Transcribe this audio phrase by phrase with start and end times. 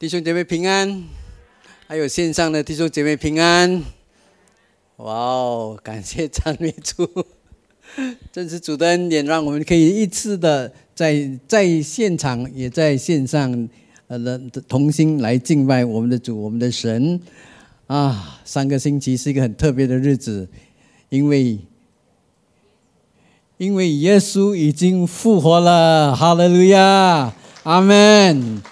[0.00, 1.04] 弟兄姐妹平安，
[1.86, 3.82] 还有线上的弟兄姐妹平安。
[4.96, 7.06] 哇哦，感谢赞美主，
[8.32, 13.68] 真是主的恩典，让我们可以一次的在在现场，也在线上，
[14.06, 17.20] 呃的同心来敬拜我们的主，我们的神。
[17.86, 20.48] 啊，上个星期是一个很特别的日子，
[21.10, 21.58] 因为
[23.58, 28.62] 因为耶稣已经复活了，哈利路亚，阿门。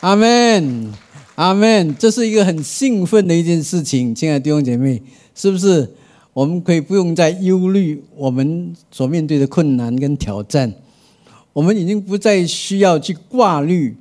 [0.00, 0.92] 阿门，
[1.34, 5.02] 阿门，这是一个很兴奋的一件事情，亲爱的弟兄姐妹，
[5.34, 5.90] 是不是？
[6.32, 10.72] 我们可以不用再忧虑我们所面对的困难跟挑战，
[11.52, 13.96] 我们已经不再需要去挂虑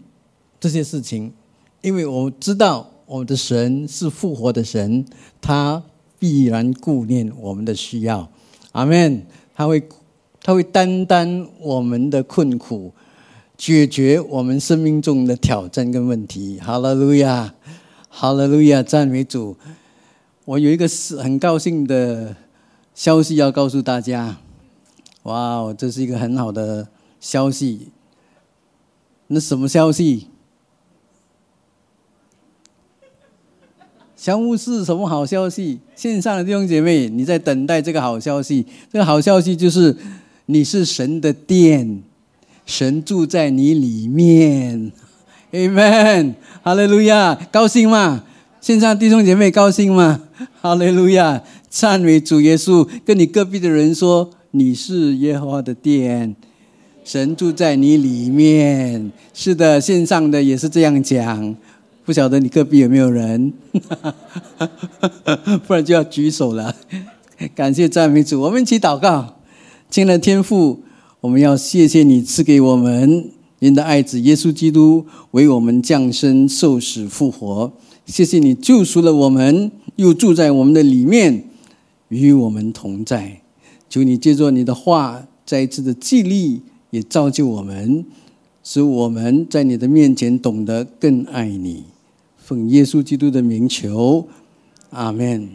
[0.59, 1.33] 这些事情，
[1.81, 5.03] 因为我知道我们的神是复活的神，
[5.41, 5.81] 他
[6.19, 8.29] 必然顾念我们的需要。
[8.73, 9.23] 阿门，
[9.55, 9.81] 他会，
[10.43, 12.93] 他会担当我们的困苦。
[13.57, 17.55] 解决我们生命中的挑战跟问题，哈利路亚，
[18.07, 19.57] 哈利路亚，赞美主！
[20.45, 22.35] 我有一个是很高兴的
[22.93, 24.37] 消息要告诉大家，
[25.23, 26.87] 哇哦，这是一个很好的
[27.19, 27.89] 消息。
[29.27, 30.27] 那什么消息？
[34.15, 35.79] 小牧是什么好消息？
[35.95, 38.65] 线上的弟兄姐妹，你在等待这个好消息。
[38.91, 39.97] 这个好消息就是，
[40.45, 42.03] 你是神的殿。
[42.67, 44.91] 神住在你里面
[45.53, 48.25] ，Amen，哈利路亚，高兴吗？
[48.59, 50.19] 线上弟兄姐妹高兴吗？
[50.61, 52.85] 哈利路亚，赞美主耶稣。
[53.05, 56.35] 跟你隔壁的人说，你是耶和华的殿，
[57.05, 59.13] 神住在你里面。
[59.33, 61.55] 是的，线上的也是这样讲。
[62.03, 63.53] 不晓得你隔壁有没有人？
[65.65, 66.75] 不然就要举手了。
[67.55, 69.37] 感谢赞美主，我们一起祷告，
[69.89, 70.83] 亲爱的天父。
[71.21, 77.71] 我们要谢谢你赐给我们您的爱子耶稣基督为我们降生受死复活，
[78.05, 81.43] 谢谢你救赎了我们，又住在我们的里面，
[82.09, 83.41] 与我们同在。
[83.89, 86.61] 求你借着你的话再一次的激励，
[86.91, 88.05] 也造就我们，
[88.63, 91.85] 使我们在你的面前懂得更爱你。
[92.37, 94.27] 奉耶稣基督的名求，
[94.91, 95.49] 阿门。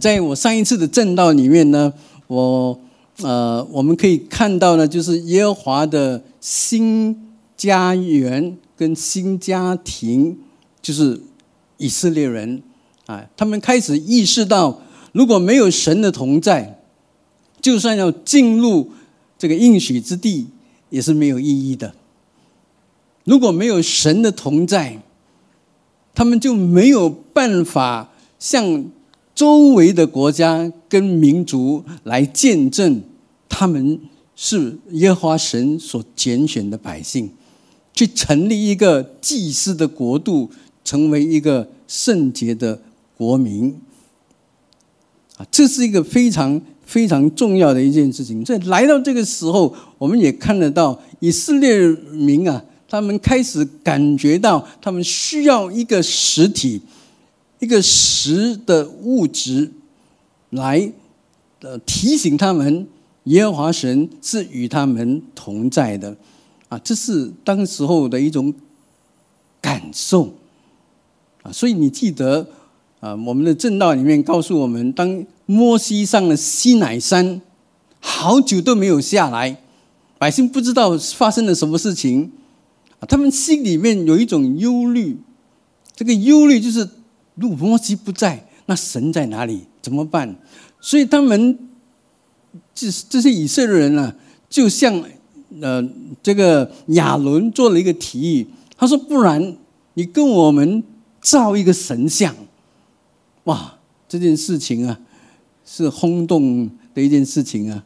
[0.00, 1.92] 在我上一次的正道里面呢，
[2.28, 2.80] 我。
[3.22, 10.36] 呃，我们可以看到呢，就是耶和华的新家园跟新家庭，
[10.82, 11.20] 就是
[11.78, 12.62] 以色列人
[13.06, 14.82] 啊，他们开始意识到，
[15.12, 16.82] 如果没有神的同在，
[17.60, 18.92] 就算要进入
[19.38, 20.48] 这个应许之地，
[20.90, 21.94] 也是没有意义的。
[23.24, 25.02] 如果没有神的同在，
[26.14, 28.86] 他们就没有办法向。
[29.36, 33.02] 周围的国家跟民族来见证，
[33.50, 34.00] 他们
[34.34, 37.28] 是耶和华神所拣选的百姓，
[37.92, 40.50] 去成立一个祭司的国度，
[40.82, 42.80] 成为一个圣洁的
[43.14, 43.76] 国民。
[45.36, 48.42] 啊，这是一个非常非常重要的一件事情。
[48.42, 56.80] 在来到这个时候，我们也看得到以色列民啊，他们开始感觉到，他们需要一个实体。
[57.58, 59.72] 一个实的物质，
[60.56, 60.92] 来
[61.60, 62.86] 呃提醒他们，
[63.24, 66.16] 耶和华神是与他们同在的，
[66.68, 68.52] 啊，这是当时候的一种
[69.60, 70.34] 感受，
[71.42, 72.48] 啊，所以你记得
[72.98, 77.40] 啊，我们的正道里面告诉我们，当摩西上了西乃山，
[78.00, 79.62] 好久都没有下来，
[80.18, 82.32] 百姓不知道发生了什么事情，
[83.08, 85.18] 他们心里面有一种忧虑，
[85.94, 86.88] 这个忧虑就是。
[87.38, 89.66] 如果摩西不在，那神在哪里？
[89.86, 90.36] 怎么办？
[90.80, 91.56] 所以他们
[92.74, 94.12] 这这些以色列人呢，
[94.50, 95.00] 就像
[95.62, 95.80] 呃
[96.20, 99.56] 这个亚伦做了一个提议，他说：“不然
[99.94, 100.82] 你跟我们
[101.20, 102.34] 造一个神像。”
[103.46, 104.98] 哇，这件事情啊，
[105.64, 107.84] 是轰动的一件事情啊。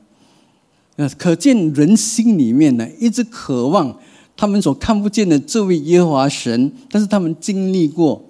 [0.97, 3.95] 呃，可见人心里面呢，一直渴望
[4.35, 8.25] 他们所看不见的这位耶和华神，但是他们经历过。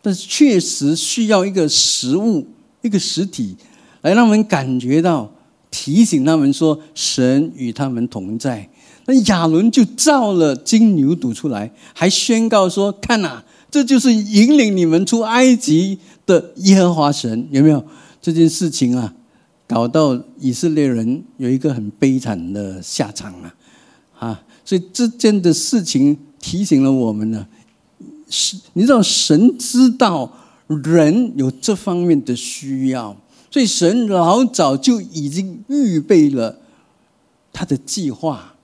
[0.00, 2.46] 但是确实需要一个实物、
[2.82, 3.56] 一个实体，
[4.02, 5.30] 来让我们感觉到、
[5.70, 8.68] 提醒他们说，神与他们同在。
[9.06, 17.82] 那亚伦就造了金牛犊出来，还宣告说：“看呐，这就是引领你们出埃及的耶和华神。”有没有
[18.20, 19.14] 这件事情啊？
[19.66, 23.54] 搞到以色列人有一个很悲惨的下场啊！
[24.18, 27.46] 啊，所以这件的事情提醒了我们呢。
[28.30, 30.30] 是，你知道神知道
[30.68, 33.16] 人有这方面的需要，
[33.50, 36.60] 所以神老早就已经预备了
[37.52, 38.54] 他的计划。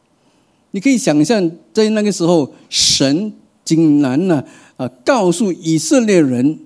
[0.72, 3.32] 你可以想象，在那个时候，神
[3.64, 4.44] 竟然呢，
[4.76, 6.58] 啊，告诉以色列人，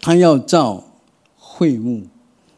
[0.00, 0.84] 他要造
[1.36, 2.02] 会幕。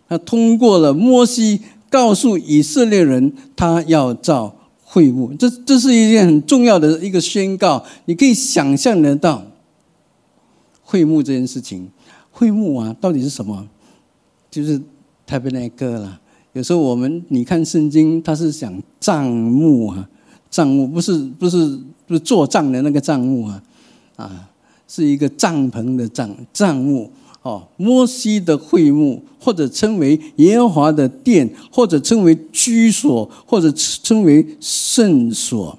[0.09, 4.55] 他通过了摩西，告诉以色列人，他要造
[4.85, 5.33] 会幕。
[5.35, 7.83] 这这是一件很重要的一个宣告。
[8.05, 9.47] 你可以想象得到，
[10.83, 11.89] 会幕这件事情，
[12.33, 13.69] 会幕啊，到底是什么？
[14.51, 14.81] 就是
[15.25, 16.21] 台北那个了。
[16.55, 20.09] 有时候我们你看圣经，它是讲帐幕啊，
[20.51, 23.63] 帐幕不是不是不是做帐的那个帐幕啊，
[24.17, 24.51] 啊，
[24.89, 27.11] 是一个帐篷的帐帐幕。
[27.43, 35.77] 哦，摩西的会幕，或者称为耶和华的殿，或者称为居所，或者称为圣所。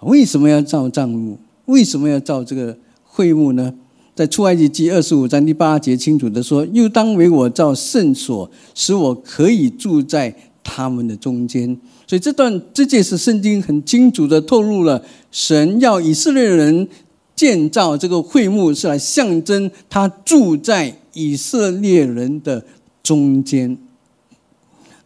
[0.00, 1.38] 为什么要造帐幕？
[1.66, 3.74] 为什么要造这个会幕呢？
[4.20, 11.74] 在出埃及记二十五章第八节清楚的说：“又当为我造圣所，使我可以住在他们的中间。”
[12.06, 16.86] 所以这段这件事圣经很清楚的透露了神要以色列人。
[17.34, 22.62] 建造这个会幕是来象征他住在以色列人的
[23.02, 23.78] 中间。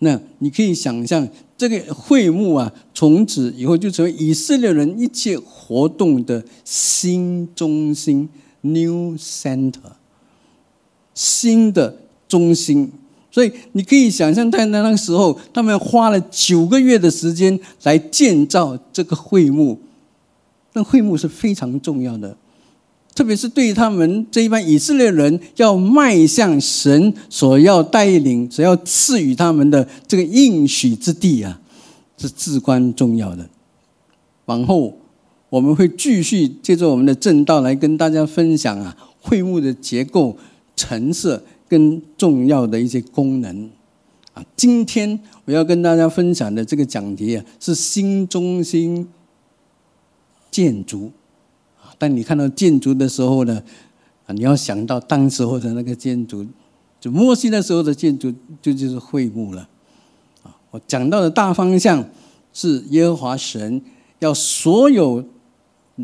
[0.00, 8.28] 那你可以想象，这个会幕啊，从此以后就成为以色列人一切活动的新中心
[8.64, 9.93] （New Center），
[11.14, 11.96] 新的
[12.26, 12.90] 中心。
[13.31, 19.81] 所以你可以想象，在那那个时候，他们花了九个月的时间来建造这个会幕。
[20.72, 22.37] 那会幕是非常重要的，
[23.14, 31.60] 特别是对于他们这一班以色列人要迈向神所要带领、所要赐予他们的这个应许之地啊，
[32.17, 33.49] 是至关重要的。
[34.46, 34.96] 往后
[35.55, 40.37] 我们会继续借着我们的正道来跟大家分享啊，会幕的结构、
[40.75, 43.71] 成色跟重要的一些功能
[44.33, 44.45] 啊。
[44.56, 49.09] 今天我要跟大家分享的这个讲题啊，是新中心。
[50.51, 51.12] 建筑，
[51.81, 53.62] 啊，当你看到建筑的时候呢，
[54.27, 56.45] 啊，你要想到当时候的那个建筑，
[57.01, 59.69] 就摩西那时候的建筑，就就是会幕了，
[60.43, 62.05] 啊，我讲到的大方向
[62.53, 63.83] 是耶和华神
[64.21, 65.25] 要所有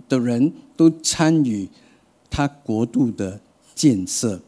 [0.08, 1.68] 的人都参与
[2.28, 3.40] 他国度的
[3.74, 4.40] 建设，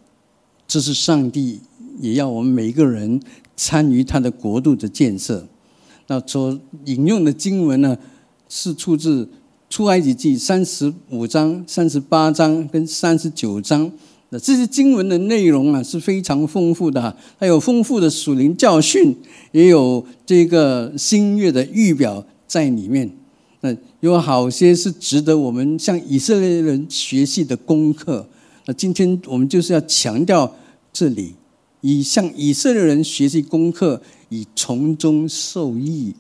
[0.66, 1.60] 这是上帝
[2.00, 3.20] 也要我们每一个人
[3.56, 5.46] 参与他的国度的建设。
[6.06, 7.96] 那所引用的经文呢，
[8.48, 9.28] 是出自。
[9.72, 13.90] 出埃及记三十五章、三十八章跟三十九章，
[14.28, 19.16] 那这些经文的内容啊是非常丰富的哈，它有丰富的属灵教训，
[19.52, 23.10] 也有这个新月的预表在里面。
[23.62, 28.28] 那有好些是值得我们向以色列人学习的功课。
[28.66, 30.54] 那今天我们就是要强调
[30.92, 31.34] 这里，
[31.80, 36.14] 以向以色列人学习功课，以从中受益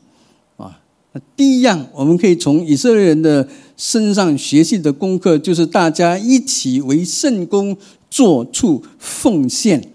[0.56, 0.80] 啊。
[1.12, 1.20] 那。
[1.36, 7.76] 第一样，我们可以从以色列人的身上学习的功课，就是大家一起为圣公
[8.08, 9.90] 做出奉献。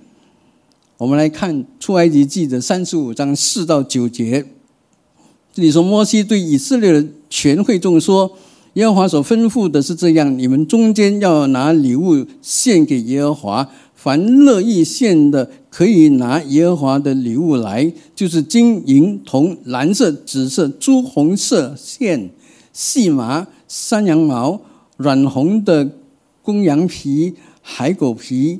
[0.97, 4.45] 我们来看出埃及记的三十五章四到九节，
[5.57, 8.31] 这里说摩西对以色列人全会众说
[8.77, 22.29] ：“耶和华所吩咐的是这样，你们中间要拿礼物献给耶和华。”凡乐意献的，可以拿耶和华的礼物来，就是金银铜、蓝色、紫色、朱红色线、
[22.71, 24.61] 细麻、山羊毛、
[24.97, 25.89] 软红的
[26.43, 27.33] 公羊皮、
[27.63, 28.59] 海狗皮、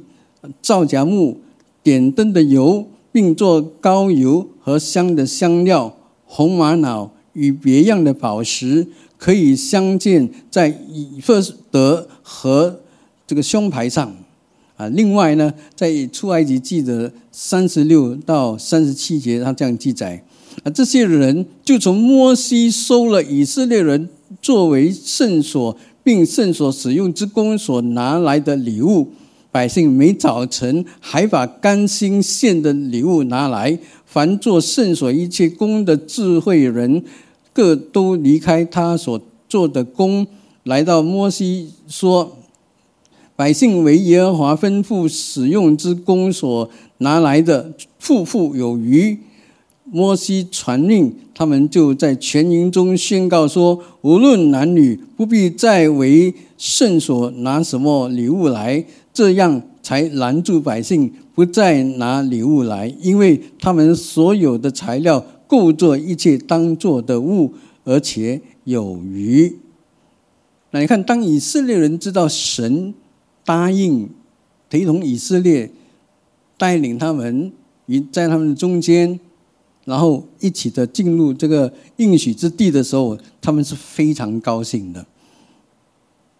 [0.63, 1.41] 皂荚木、
[1.83, 5.95] 点灯的油，并做膏油和香的香料、
[6.27, 8.85] 红玛瑙与别样的宝石，
[9.17, 11.33] 可以相见在以弗
[11.71, 12.81] 德和
[13.25, 14.15] 这个胸牌上。
[14.75, 20.23] 啊，另外呢，在出埃及记的三十六到三十七节，他这样记载：
[20.63, 24.07] 啊，这些人就从摩西收了以色列人
[24.39, 29.09] 作为圣所并圣所使用之功所拿来的礼物，
[29.51, 37.03] 百姓每早晨还把甘心献的礼物拿来，凡做圣所一切功的智慧人，
[37.53, 40.25] 各都离开他所做的功，
[40.63, 42.37] 来到摩西说。
[43.35, 49.19] 百姓为耶和华吩咐使用之功所拿来的，富富有余。
[49.83, 58.83] 摩西传令，他们就在全营中宣告说：无论男女，不必再为圣所拿什么礼物来，
[59.13, 67.53] 这样才拦住百姓不再拿礼物来，因为他们所有的材料够做一切当做的物，
[67.85, 69.57] 而且有余。
[70.71, 72.93] 那你看，当以色列人知道神。
[73.45, 74.09] 答应
[74.69, 75.71] 陪同以色列
[76.57, 77.49] 带领他们
[77.85, 79.17] 与在他们中间，
[79.85, 85.05] 然后一起的进入这个应许之地的时候，他们是非常高兴的。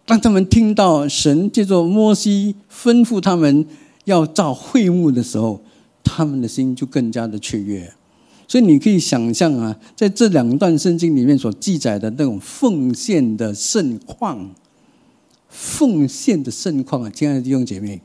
[0.08, 3.66] 当他们听到神借着摩西吩咐他们
[4.06, 5.60] 要造会幕的时候，
[6.02, 7.92] 他们的心就更加的雀跃。
[8.48, 14.48] 所以你可以想象啊，在这两段圣经里面所记载的那种奉献的盛况，
[15.50, 18.00] 奉献的盛况啊，亲爱的弟兄姐妹，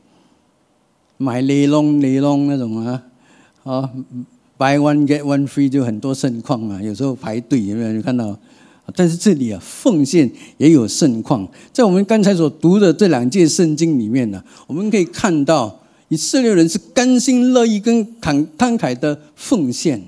[1.16, 3.02] 买雷龙雷龙那种啊，
[3.62, 3.90] 啊
[4.58, 8.38] ，buy one get one free 就很多盛况啊，有时候排队有没有看到？
[8.94, 11.48] 但是这里啊，奉献也有盛况。
[11.72, 20.02] 在我们刚才所读的这两届圣经里面呢，我们可以看到以色列人是甘心乐意跟慷慷慨的奉献，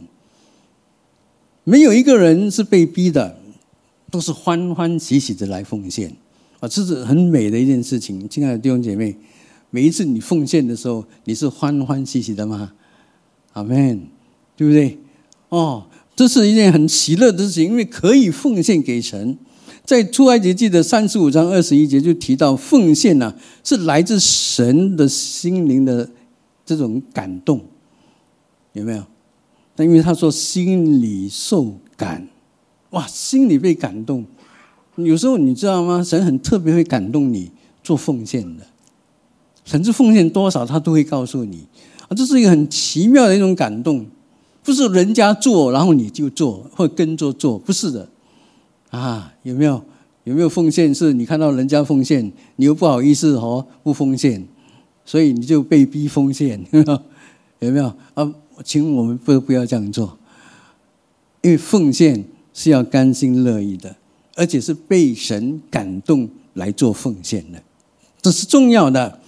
[1.65, 3.39] 没有一个人是被逼的，
[4.11, 6.15] 都是欢欢喜喜的来奉献
[6.61, 6.69] 啊！
[6.69, 9.17] 这是很美的一件事情，亲爱的弟兄姐妹，
[9.71, 12.75] 每一次你奉献的时候，你是欢欢喜喜的吗？
[13.55, 14.03] 阿门，
[14.55, 14.99] 对不对？
[15.49, 15.87] 哦。
[16.17, 19.39] 这是一件很喜乐的事情，因为可以奉献给神。
[19.85, 23.33] 在出埃及记的三十五章二十一节就提到，奉献呢
[23.63, 26.11] 是来自神的心灵的
[26.65, 27.61] 这种感动，
[28.73, 29.05] 有没有？
[29.77, 32.27] 那因为他说心里受感，
[32.91, 34.25] 哇，心里被感动。
[34.97, 36.03] 有时候你知道吗？
[36.03, 37.53] 神很特别会感动你
[37.85, 38.67] 做奉献的，
[39.65, 41.67] 甚至奉献多少他都会告诉你
[42.09, 44.07] 啊，这是一个很奇妙的一种感动。
[44.67, 48.09] 不是人家做，然后你就做，或跟着做，不是的，
[48.91, 49.81] 啊，有没有？
[50.25, 50.93] 有没有奉献？
[50.93, 54.45] 是你看到人家奉献，你又不好意思哦，不奉献，
[55.05, 56.61] 所以你就被逼奉献，
[57.61, 57.87] 有没有？
[58.15, 58.29] 啊，
[58.65, 60.19] 请我们不不要这样做，
[61.43, 63.95] 因为奉献是要甘心乐意的，
[64.35, 67.63] 而且是被神感动来做奉献的，
[68.21, 69.21] 这是重要的，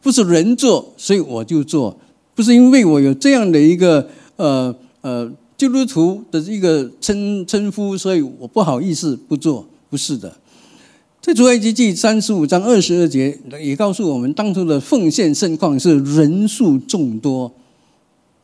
[0.00, 1.98] 不是人做，所以我就做，
[2.34, 4.74] 不是因为我有这样的一个呃。
[5.06, 10.36] 呃，基督徒的一个称称呼，所以我不好意思不做，不是的。
[11.22, 17.52] 在出埃及记三十五章二十二节也告诉我们，当初的奉献盛况是人数众多，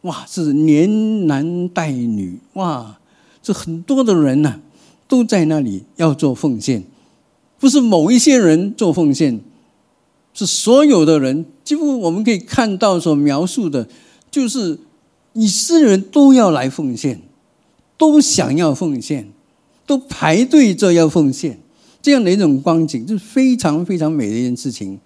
[0.03, 2.97] 哇，是连男带女，哇，
[3.43, 4.61] 这很多的人呐，
[5.09, 6.85] 都在那里要做奉献，
[7.59, 9.41] 不是某一些人做奉献，
[10.33, 13.89] 是所有的人，几乎我们可以看到所描述的，
[14.31, 14.79] 就是。
[15.35, 17.21] 以色列人都要来奉献，
[17.97, 19.29] 都想要奉献，
[19.87, 21.61] 都排队着要奉献，
[22.03, 25.01] 这样的一种光景，就是非常非常美的一件事情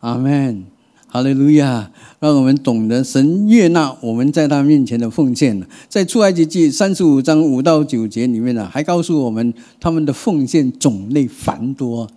[0.00, 0.64] 阿门。
[1.12, 1.90] 哈利路亚！
[2.20, 5.62] 让我们懂得神悦纳我们在他面前的奉献。
[5.86, 12.08] 在出埃及记三十五章五到九节里面呢，还告诉我们他们的奉献种类繁多，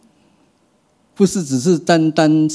[1.14, 2.48] 不是只是单单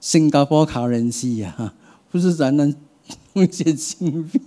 [0.00, 1.74] 新加坡卡人西呀，
[2.10, 2.74] 不是单单
[3.32, 4.40] 奉献金币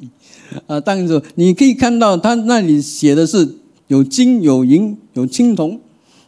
[0.68, 0.82] 啊。
[0.82, 3.56] 当然，你可以看到他那里写的是
[3.88, 5.80] 有金、有银、有青铜、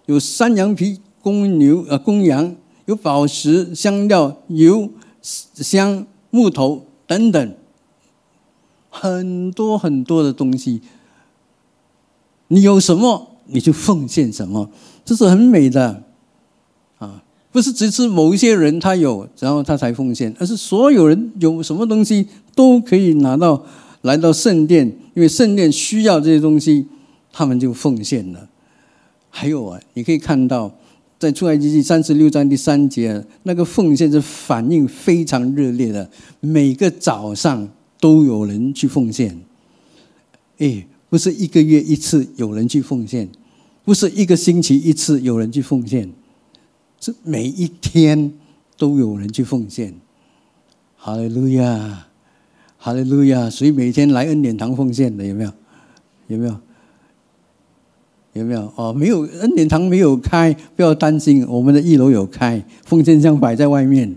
[0.05, 2.55] 有山羊皮、公牛、呃公羊。
[2.85, 4.89] 有宝石、香料、油、
[5.21, 7.55] 香、木头等等，
[8.89, 10.81] 很多很多的东西。
[12.49, 14.69] 你有什么，你就奉献什么，
[15.05, 16.03] 这是很美的
[16.97, 17.23] 啊！
[17.51, 23.63] 不是只是某一些人他有，然后他才奉献，而是所有人有什么东西都可以拿到
[24.01, 26.87] 来到圣殿，因为圣殿需要这些东西，
[27.31, 28.49] 他们就奉献了。
[29.29, 30.71] 还有啊，你可以看到。
[31.23, 36.09] 在出埃及记三十六章第三节，那个奉献是反应非常热烈的，
[36.41, 37.65] 每个早上
[37.97, 39.39] 都有人去奉献。
[40.57, 43.29] 哎，不是一个月一次有人去奉献，
[43.85, 46.11] 不是一个星期一次有人去奉献，
[46.99, 48.33] 是每一天
[48.77, 49.93] 都有人去奉献。
[50.97, 52.07] 哈利路亚，
[52.77, 53.49] 哈利路亚！
[53.49, 55.51] 所以每天来恩典堂奉献的有没有？
[56.27, 56.59] 有没有？
[58.33, 58.91] 有没有哦？
[58.91, 64.15] 没有恩典堂没有开，不要担心，我们的一楼有开，奉献箱摆在外面，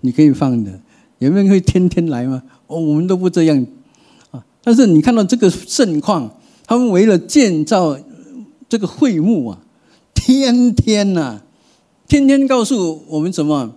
[0.00, 0.80] 你可以放的。
[1.18, 2.42] 有没有会天天来吗？
[2.66, 3.66] 哦，我们都不这样
[4.32, 4.44] 啊。
[4.62, 6.28] 但是你看到这个盛况，
[6.66, 7.96] 他们为了建造
[8.68, 9.60] 这个会幕啊，
[10.12, 11.40] 天天呐，
[12.08, 13.76] 天天告诉我们什么？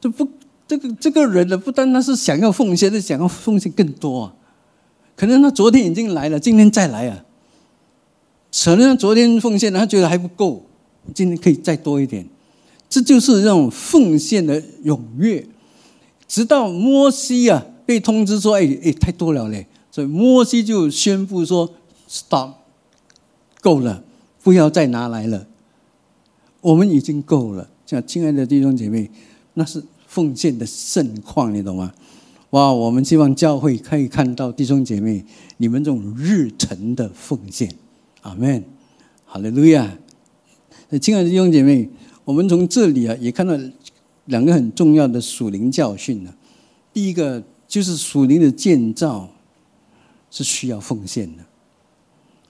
[0.00, 0.28] 这不，
[0.66, 4.34] 这个这个人呢，不单单是想要奉献，是想要奉献更多啊。
[5.16, 7.24] 可能他昨天已经来了，今天再来啊。
[8.52, 10.64] 可能昨天奉献他觉得还不够，
[11.14, 12.26] 今天可以再多一点。
[12.88, 15.46] 这就是这种奉献的踊跃。
[16.26, 21.70] 直到摩西啊被通知说：“哎哎，太多了嘞！”所以摩西就宣布说
[22.08, 22.54] ：“Stop，
[23.60, 24.02] 够了，
[24.42, 25.46] 不要再拿来了。
[26.60, 27.68] 我们已经够了。
[27.86, 29.10] 像亲爱的弟兄姐妹，
[29.54, 31.92] 那是奉献的盛况，你懂吗？
[32.50, 32.72] 哇！
[32.72, 35.24] 我们希望教会可以看到弟兄姐妹
[35.58, 37.70] 你们这种日程的奉献。
[38.22, 38.64] 阿门。
[39.24, 39.98] 好的，路亚。
[41.00, 41.88] 亲爱的弟兄姐妹，
[42.24, 43.54] 我们从这里啊，也看到
[44.24, 46.34] 两个很重要的属灵教训呢。
[46.92, 49.28] 第一个就是属灵的建造
[50.30, 51.44] 是需要奉献的。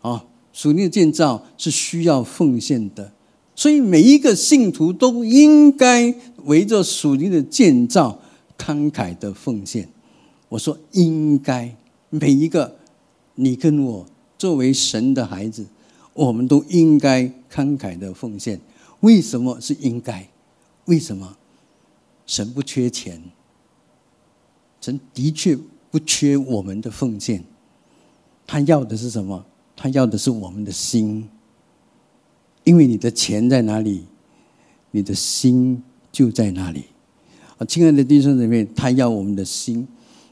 [0.01, 3.13] 啊，属灵的建造是需要奉献的。
[3.57, 8.21] 所以每一个信徒都应该围着属灵的建造
[8.57, 9.89] 慷慨的奉献。
[10.49, 11.75] 我说应该，
[12.09, 12.77] 每一个
[13.35, 14.07] 你跟我
[14.39, 15.67] 作为神的孩子，
[16.15, 18.61] 我们都应该慷慨的奉献。
[19.01, 20.29] 为什么是应该？
[20.87, 21.37] 为什么？
[22.25, 23.23] 神不缺钱，
[24.81, 25.59] 神的确
[25.91, 27.43] 不缺我们的奉献。
[28.47, 29.45] 他要的是什么？
[29.77, 31.29] 他要的是我们的心。
[32.65, 34.05] 因为你的钱在哪里，
[34.91, 36.85] 你的心就在哪里。
[37.57, 39.89] 啊，亲爱的弟兄姊妹，他要我们的心。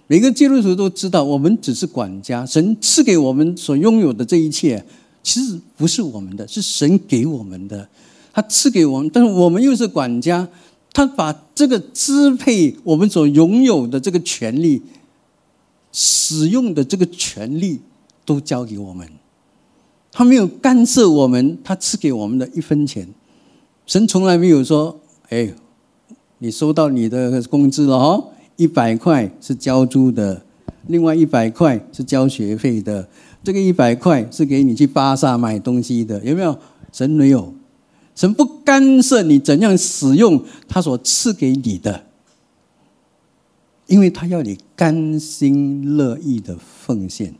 [0.06, 2.46] 每个基督徒都知道，我们只是管家。
[2.46, 4.84] 神赐给我们所拥有的这一切，
[5.22, 7.88] 其实不是我们的，是神给我们的。
[8.32, 10.48] 他赐给我们，但是我们又是管家。
[10.92, 14.80] 他把这个支配我们所拥有的这个权利、
[15.92, 17.80] 使用的这个权利，
[18.24, 19.06] 都交给我们。
[20.12, 23.06] 他没有干涉我们，他赐给我们的一分钱，
[23.86, 24.98] 神从来没有说
[25.28, 25.52] ：“哎，
[26.38, 30.42] 你收到你的工资了哦，一百块是交租的，
[30.86, 33.08] 另外一百块是交学费的，
[33.44, 36.58] 这个一百块是给你去巴萨买东西的，有没有？”
[36.92, 37.52] 神没有，
[38.14, 42.06] 神不干涉你怎样使用他所赐给你的，
[43.86, 47.34] 因为他要你甘心乐意的奉献。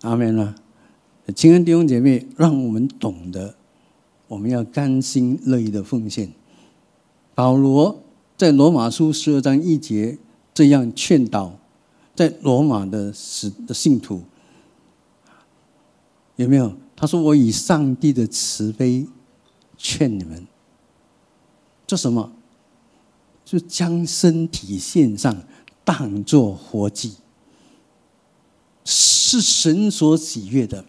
[0.00, 0.56] 阿门啊！
[1.36, 3.54] 亲爱的弟兄姐妹，让我们懂得，
[4.26, 6.32] 我们要甘心乐意的奉献。
[7.36, 8.02] 保罗
[8.36, 10.18] 在罗马书十二章一节
[10.56, 11.54] 这样劝导，
[12.14, 14.22] 在罗马的使的信徒，
[16.36, 16.74] 有没有？
[16.96, 19.06] 他说：“我以上帝的慈悲
[19.76, 20.46] 劝你们，
[21.86, 22.32] 做什么？
[23.44, 25.36] 就将身体献上，
[25.84, 27.12] 当作活祭，
[28.82, 30.82] 是神所喜悦的。”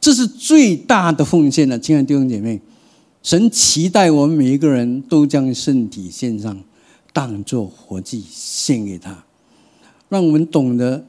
[0.00, 2.62] 这是最大的奉献了，亲爱的弟兄姐妹，
[3.22, 6.58] 神期待我们每一个人都将身体献上，
[7.12, 9.24] 当作活祭献给他，
[10.08, 11.04] 让我们懂得，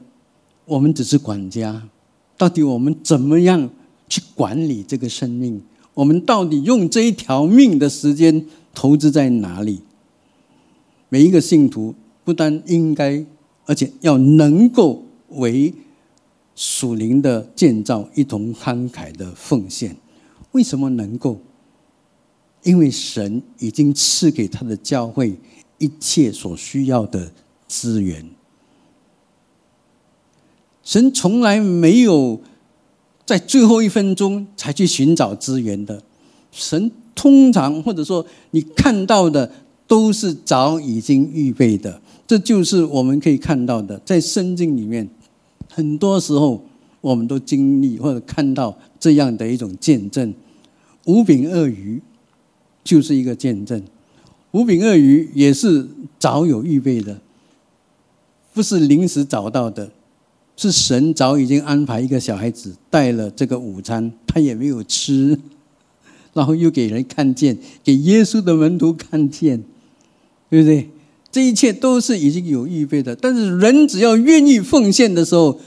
[0.64, 1.88] 我们只是管家，
[2.36, 3.70] 到底我们怎么样
[4.08, 5.62] 去管理这个生命？
[5.94, 9.80] 我们到底用这一条命的时间投资在哪里？
[11.08, 13.24] 每一个信徒不但应该，
[13.66, 15.74] 而且要能够为。
[16.54, 19.96] 属灵的建造，一同慷慨的奉献，
[20.52, 21.40] 为什么能够？
[22.62, 25.34] 因为神已经赐给他的教会
[25.82, 27.32] 一切所需要的
[27.66, 28.24] 资源。
[30.84, 32.40] 神从来没有
[33.26, 36.02] 在最后一分钟才去寻找资源的。
[36.52, 39.50] 神通常或者说你看到的
[39.86, 42.00] 都是早已经预备的。
[42.26, 45.08] 这就是我们可以看到的，在圣经里面。
[45.68, 46.62] 很多时候，
[47.00, 50.32] 我们都经历或者看到这样的一种见证：
[51.06, 52.00] 五饼鳄鱼
[52.84, 53.82] 就是一个见证。
[54.52, 55.88] 五饼鳄鱼也是
[56.18, 57.20] 早有预备的，
[58.54, 59.90] 不是临时找到的，
[60.56, 65.38] 是神早已经安排一个小孩子带了这个午餐，他也没有吃，
[66.34, 69.64] 然后又给人看见，给耶稣的门徒看见，
[70.48, 70.90] 对不对？
[71.30, 75.58] 这一切都是已经有预备的，但是人只要愿意奉献的时候，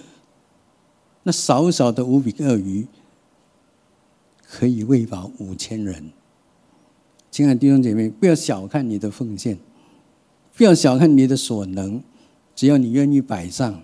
[1.24, 2.86] 那少少的五饼鳄鱼
[4.48, 6.12] 可以喂饱五千人。
[7.36, 9.58] 亲爱的弟兄姐妹，不要小看你的奉献，
[10.56, 12.02] 不要小看你的所能，
[12.56, 13.84] 只要你愿意摆上，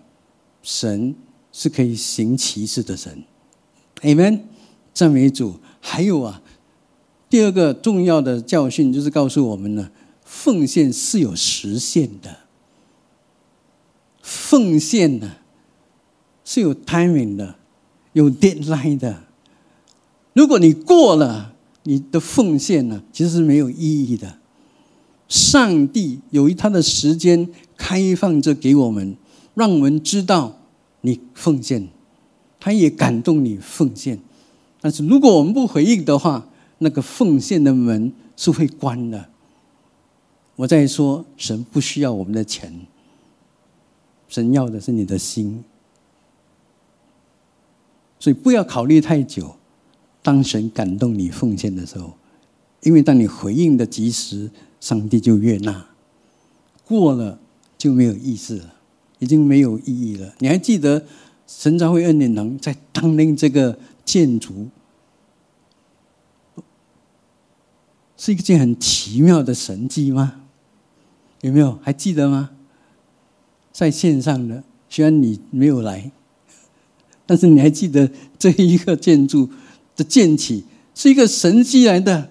[0.64, 1.14] 神
[1.52, 3.26] 是可以行奇事的神。
[4.04, 4.44] Amen，
[4.94, 5.60] 赞美主。
[5.82, 6.42] 还有啊，
[7.30, 9.92] 第二个重要的教训就是告诉我们呢。
[10.24, 12.38] 奉献是有实现的，
[14.22, 15.30] 奉献呢
[16.46, 17.56] 是有 timing 的，
[18.14, 19.24] 有 deadline 的。
[20.32, 24.38] 如果你过了你的奉献呢，其实是没有意义的。
[25.28, 29.16] 上帝有一他的时间开放着给我们，
[29.54, 30.60] 让我们知道
[31.02, 31.88] 你奉献，
[32.60, 34.20] 他也感动你奉献。
[34.82, 36.48] 但是如果我们不回应的话，
[36.80, 39.30] 那个奉献的门是会关的。
[40.56, 42.86] 我在说，神不需要我们的钱，
[44.28, 45.64] 神要的是你的心。
[48.20, 49.56] 所以不要考虑太久，
[50.22, 52.14] 当神感动你奉献的时候，
[52.82, 55.88] 因为当你回应的及时，上帝就悦纳；
[56.86, 57.40] 过了
[57.78, 58.74] 就没有意思了，
[59.20, 60.34] 已经没有意义了。
[60.40, 61.06] 你还记得
[61.48, 64.68] 神召会恩典能在当年这个建筑，
[68.18, 70.42] 是一件很奇妙的神迹吗？
[71.42, 72.52] 有没有还记得吗？
[73.72, 76.12] 在线上的，虽然你没有来，
[77.26, 79.50] 但是你还记得这一个建筑
[80.02, 80.64] 的建起
[80.96, 82.30] 是一个神迹来的，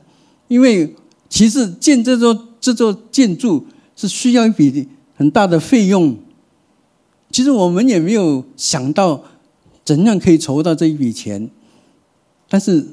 [0.49, 0.95] 因为
[1.29, 6.17] 其实建这座这座建筑是需要一笔很大的费用。
[7.31, 9.23] 其实我们也没有想到
[9.85, 11.49] 怎样可以筹到这一笔钱，
[12.49, 12.89] 但是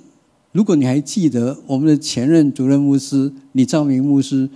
[0.51, 4.49] 如果你还记得我们的前任主任牧师李兆明牧师，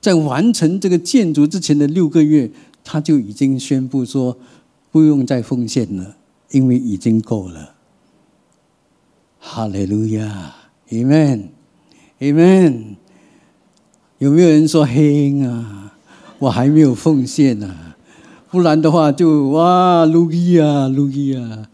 [0.00, 2.50] 在完成这个建筑之前的六个月。
[2.88, 4.38] 他就已经宣布说，
[4.92, 6.16] 不用再奉献了，
[6.52, 7.74] 因为已经够了。
[9.48, 10.56] 哈利路亚
[10.88, 12.96] ，Amen，Amen。
[14.18, 15.94] 有没有人说嘿啊？
[16.40, 17.94] 我还没有奉献呢，
[18.50, 21.68] 不然的话就哇，路易啊，路易啊。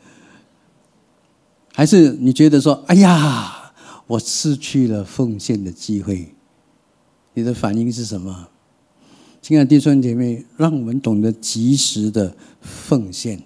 [1.73, 3.73] 还是你觉得说，哎呀，
[4.07, 6.35] 我失去了奉献的机会？
[7.33, 8.49] 你的反应是什么？
[9.41, 13.43] 亲爱的弟兄姐妹，让我们懂得及时的奉献。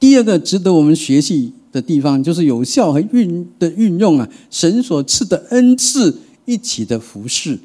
[0.00, 7.58] 第二个值得我们学习的地方，就是有效和运的运用啊，神所赐的恩赐一起的服侍。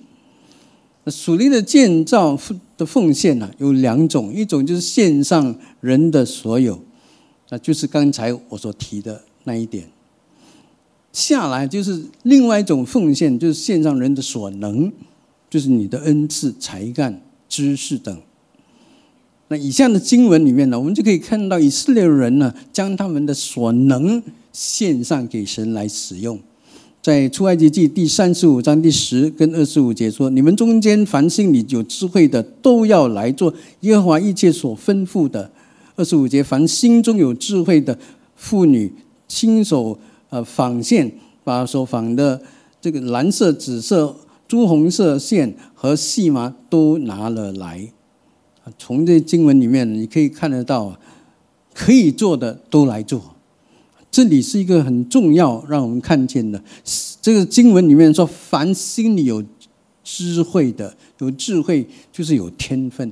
[1.08, 2.38] 属灵的建造
[2.78, 6.84] 的奉献呢，有两种，一种就是献上人的所有，
[7.50, 9.90] 那就是刚才我所提的那一点。
[11.14, 14.92] 下来就是另外一种奉献，就是献上人的所能。
[15.48, 18.22] 就是你的恩赐、才干、知识等。
[19.48, 26.40] 那以下的经文里面呢，我们就可以看到以色列人呢，将他们的所能献上给神来使用。
[27.02, 35.52] 在出埃及记第三十五章第十跟二十五节说：“你们中间凡心里有智慧的，都要来做耶和华一切所吩咐的。”
[35.96, 37.96] 二十五节：“凡心中有智慧的
[38.36, 38.92] 妇女，
[39.28, 41.12] 亲手呃纺线，
[41.44, 42.42] 把所纺的
[42.82, 44.16] 这个蓝色、紫色。”
[44.48, 47.92] 朱红色线和细麻都拿了来，
[48.78, 51.00] 从这经文里面你可以看得到，
[51.74, 53.36] 可以做的都来做。
[54.12, 56.64] 这里是一个很重要让我们看见的，
[57.22, 59.44] 这个经文里面说，凡心里有
[60.04, 63.12] 智慧的，有智慧就是有天分，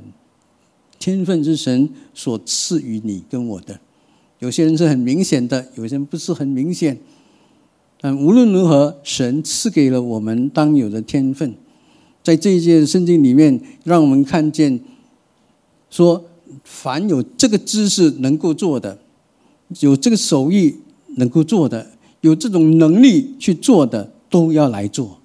[0.98, 3.80] 天分是神所赐予你跟我的。
[4.40, 6.98] 有些人是很明显的，有些人不是很明显。
[8.00, 11.54] 但无论如何，神赐给了我们当有的天分，
[12.22, 14.80] 在这一届圣经里面，让我们看见
[15.94, 16.26] 说，
[16.64, 18.98] 凡有这个知识能够做的，
[19.82, 20.76] 有这个手艺
[21.18, 21.88] 能够做的，
[22.22, 25.20] 有这种能力去做的，都要来做。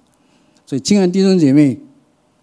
[0.67, 1.79] 所以，亲爱的弟兄姐妹，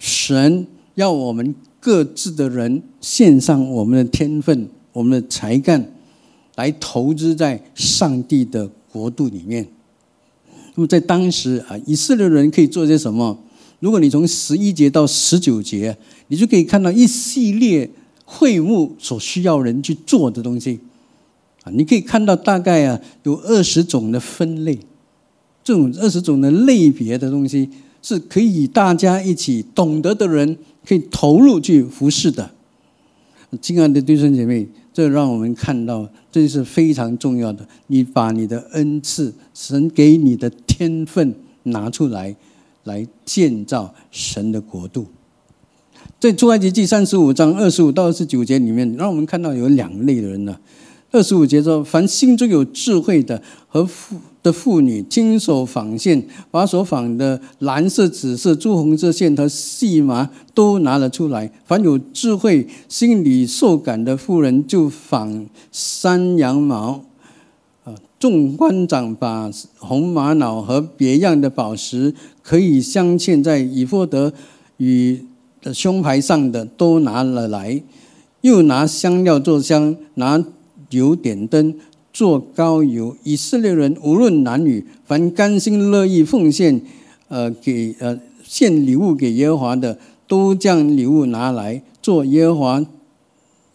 [0.01, 5.93] 神要我们各自的人献上我们的天分、我们的才干，
[6.57, 9.69] 来投资在上帝的国度里面。
[10.75, 13.39] 那么在当时啊，以色列人可以做些什么？
[13.79, 17.89] 如果你从十一节到十九节，你就可以看到一系列
[18.27, 20.79] 会幕所需要人去做的东西
[21.63, 21.73] 啊。
[21.73, 24.79] 你可以看到大概啊有二十种的分类，
[25.65, 27.71] 这种二十种的类别的东西
[28.03, 32.51] 是可以大家一起懂得的人可以投入去服侍的。
[33.63, 34.69] 亲爱的弟兄姐妹。
[34.97, 37.69] 这让我们看到，这是非常重要的。
[37.89, 41.35] 你把你的恩赐、神给你的天分
[41.65, 42.35] 拿出来，
[42.85, 45.07] 来建造神的国度。
[46.19, 50.57] 在出埃及记三十五章二十五到二十九节里面，让我们看到有两类的人呢。
[51.13, 61.51] 二十五节说：“凡心中有智慧的和妇。”的妇女亲手纺线，把所纺的蓝色、紫色、朱红色线和细麻都拿了出来。
[61.65, 67.03] 凡有智慧、心里受感的妇人，就纺山羊毛。
[67.83, 74.33] 啊，众官长把红玛瑙和别样的宝石，可以镶嵌在以弗德
[74.77, 75.25] 与
[75.73, 77.83] 胸牌上的，都拿了来。
[78.43, 80.45] 又拿香料做香，拿
[80.91, 81.75] 油点灯。
[82.13, 86.81] 做高油，以色列人无论男女，凡甘心乐意奉献，
[87.29, 92.87] 呃，给呃献礼物给耶和华的，都将礼物拿来做耶和华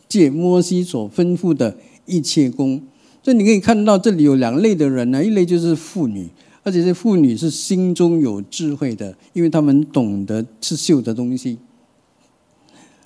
[0.09, 1.77] 借摩西所吩咐的
[2.07, 2.81] 一切工。
[3.21, 6.27] 所以你可以看到，这里有两类的人呢，一类就是妇女，
[6.63, 11.59] 而且这妇女是心中有智慧的，因为他们懂得刺绣的东西。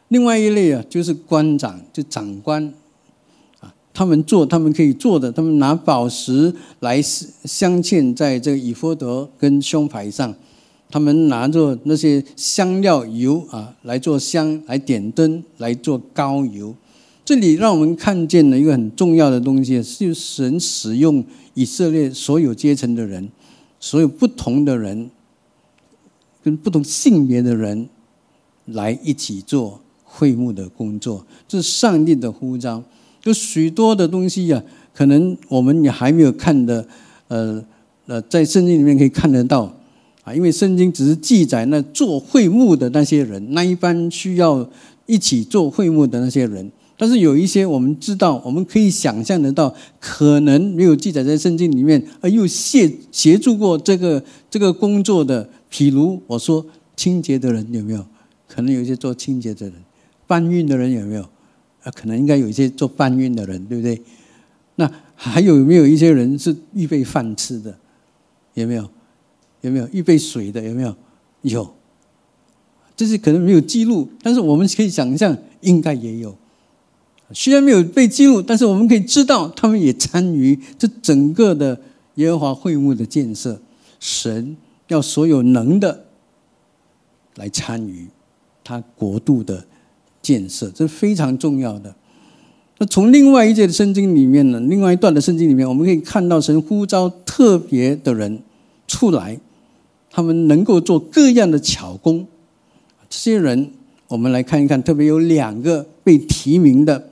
[0.10, 2.74] 另外一类啊，就是官长，就长官。
[3.60, 10.36] 啊他们做他们可以做的，他们拿宝石来镶嵌在这个以佛德跟胸牌上，
[10.90, 16.76] 他们拿着那些香料油啊来做香，来点灯，来做膏油。
[17.24, 23.30] 这里让我们看见了一个很重要的东西，是神使用以色列所有阶层的人，
[23.80, 25.10] 所有不同的人，
[26.44, 27.88] 跟不同性别的人
[28.66, 29.80] 来一起做
[30.18, 32.82] 会幕的工作，这是上帝的呼召。
[33.24, 36.88] 有许多的东西呀，可能我们也还没有看的，
[37.28, 37.62] 呃
[38.08, 39.76] 呃，在圣经里面可以看得到
[40.24, 44.70] 啊，因为圣经只是记载那做会幕的那些人，那一般需要
[45.06, 46.72] 一起做会幕的那些人。
[46.98, 58.06] 但是有一些我们知道，我们可以想象得到，可能没有记载在圣经里面，而又协协助过这个这个工作的，譬如我说清洁的人有没有？
[58.48, 59.74] 可能有一些做清洁的人，
[60.28, 61.22] 搬运的人有没有？
[61.84, 64.02] 啊，可能应该有一些做搬运的人，对不对？
[64.76, 67.78] 那还有没有一些人是预备饭吃的？
[68.56, 68.90] 有没有？
[69.62, 70.62] 有没有预备水的？
[70.64, 70.96] 有没有？
[71.42, 71.74] 有。
[72.96, 76.36] 这是可能没有记录，但是我们可以想象，应该也有。
[77.32, 81.82] 虽然没有被记录，但是我们可以知道，他们也参与这整个的
[82.16, 83.62] 耶和华会幕的建设。
[84.00, 84.56] 神
[84.88, 86.06] 要所有能的
[87.36, 88.08] 来参与
[88.64, 89.66] 他国度的。
[90.26, 91.94] 建设这是非常重要的。
[92.80, 98.40] 那从另外一节的圣经里面呢，另外一段的圣经里面，我们可以看到神呼召特别的人
[98.88, 99.40] 出来，
[100.10, 102.26] 他们能够做各样的巧工。
[103.08, 103.70] 这些人，
[104.08, 107.10] 我们来看一看，特别有两个被提名的。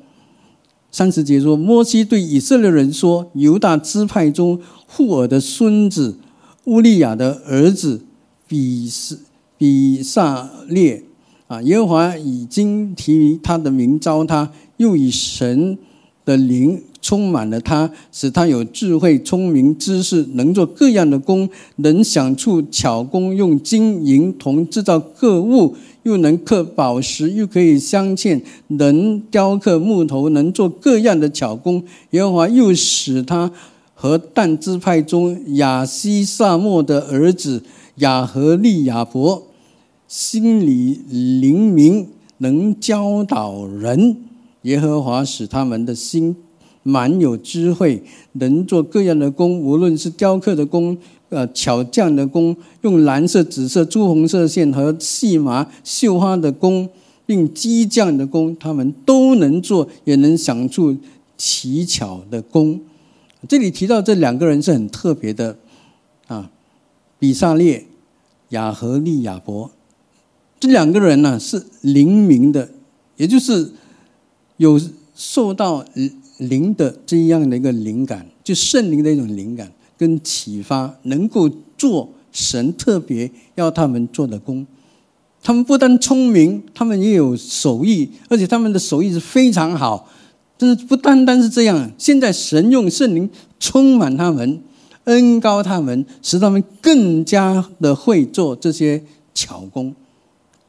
[0.91, 6.17] 三十节说，摩西对以色列人说：“犹大支派中户尔的孙子
[6.65, 8.01] 乌利亚的儿子
[8.47, 9.21] 比斯
[9.57, 11.03] 比萨列。”
[11.53, 15.77] 啊，耶和华已经提他的名招他，又以神
[16.25, 31.83] 的灵充满了他，使他有智慧、聪明、知识，能做各样的工，能想出巧工，用金银铜制造各物，又能刻宝石，又可以镶嵌，能雕刻木头，能做各样的巧工。
[32.11, 33.51] 耶和华又使他
[33.93, 37.61] 和但支派中亚西萨莫的儿子
[37.97, 39.43] 亚和利亚伯。
[40.13, 41.01] 心里
[41.41, 44.15] 灵明，能教导人。
[44.61, 46.35] 耶和华使他们的心
[46.83, 50.95] 满有智慧，能做各样的工，无论是雕刻的工，
[51.29, 56.87] 呃，巧匠的工，用蓝色、紫色、朱红色线和细麻绣花的工，
[57.25, 60.95] 并机匠的工，他们都能做，也能想出
[61.35, 62.79] 奇巧的工。
[63.49, 65.57] 这里提到这两个人是很特别的
[66.27, 66.51] 啊，
[67.17, 67.87] 比萨列、
[68.49, 69.71] 雅和利亚伯。
[70.63, 72.69] 这两个人呢是灵明的，
[73.17, 73.69] 也就是
[74.55, 74.79] 有
[75.13, 75.83] 受到
[76.37, 84.65] 灵的这样的一个灵感，就圣灵的一种灵感跟启发，能够做神特别要他们做的工。
[85.41, 90.09] 他们不但聪明，他们也有手艺，而且他们的手艺是非常好。
[90.57, 94.61] 但是不单单是这样，现在神用圣灵充满他们，
[95.03, 99.93] 恩高他们，使他们更加的会做这些巧工。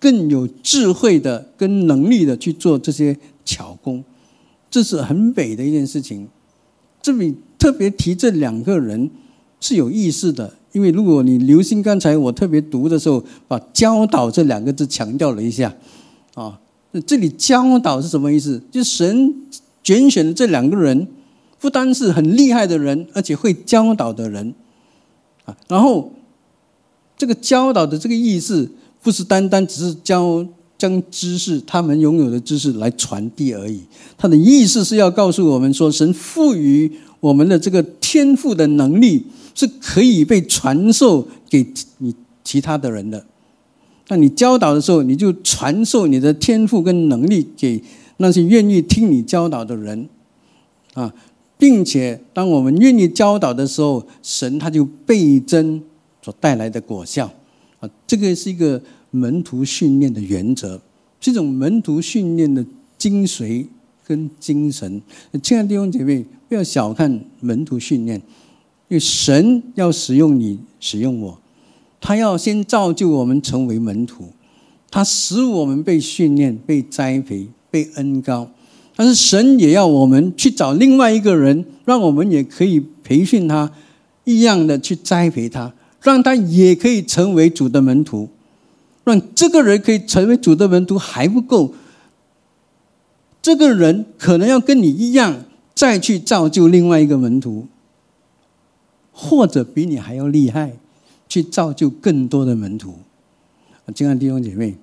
[0.05, 4.05] 更有智慧的、跟能力的去做这些巧工，
[4.71, 6.29] 这是很美的一件事情。
[7.01, 9.09] 这里特别提这两个人
[9.59, 15.75] 是有意思的，因为如果你留心刚才我特别读的时候，把“教导”这两个字强调了一下。
[16.35, 16.61] 啊，
[17.07, 18.61] 这里“教导”是什么意思？
[18.71, 19.35] 就神
[19.83, 21.09] 拣选的这两个人，
[21.59, 24.55] 不单是很厉害的人，而且会教导的人。
[25.47, 26.13] 啊，然后
[27.17, 28.71] 这个教导的这个意思。
[29.05, 30.45] 不是单单只是教
[30.79, 33.83] 将知识，他们拥有的知识来传递而已。
[34.17, 36.91] 他的意思是要告诉我们说，神赋予
[37.21, 41.67] 我们的这个天赋的能力是可以被传授给
[41.99, 43.25] 你其他的人的。
[44.09, 47.83] 那你教导的时候，你就传授你的天赋跟能力给
[48.17, 50.09] 那些愿意听你教导的人
[50.95, 51.13] 啊，
[51.57, 55.83] 并且当我们愿意教导的时候，神他就倍增
[56.23, 57.31] 所带来的果效。
[58.07, 60.81] 这个是一个门徒训练的原则，
[61.21, 62.65] 这种门徒训练的
[62.99, 63.67] 精髓
[64.07, 65.01] 跟精神。
[65.43, 68.19] 亲爱的弟兄姐妹，不要小看门徒训练，
[68.89, 71.41] 因为神要使用你，使用我，
[72.01, 74.33] 他要先造就我们成为门徒，
[74.91, 78.51] 他使我们被训练、被栽培、被恩高。
[78.97, 83.73] 但是神也要我们去找另外一个人，让我们也可以培训他，
[84.23, 85.75] 一样的去栽培他。
[86.05, 88.29] 让他也可以成为主的门徒，
[89.05, 91.75] 让这个人可以成为主的门徒还不够，
[93.41, 97.67] 这个人可能要跟你一样，再去造就另外一个门徒，
[99.13, 100.77] 或者比你还要厉害，
[101.27, 102.99] 去造就更多的门徒。
[103.95, 104.77] 亲爱的弟兄姐妹，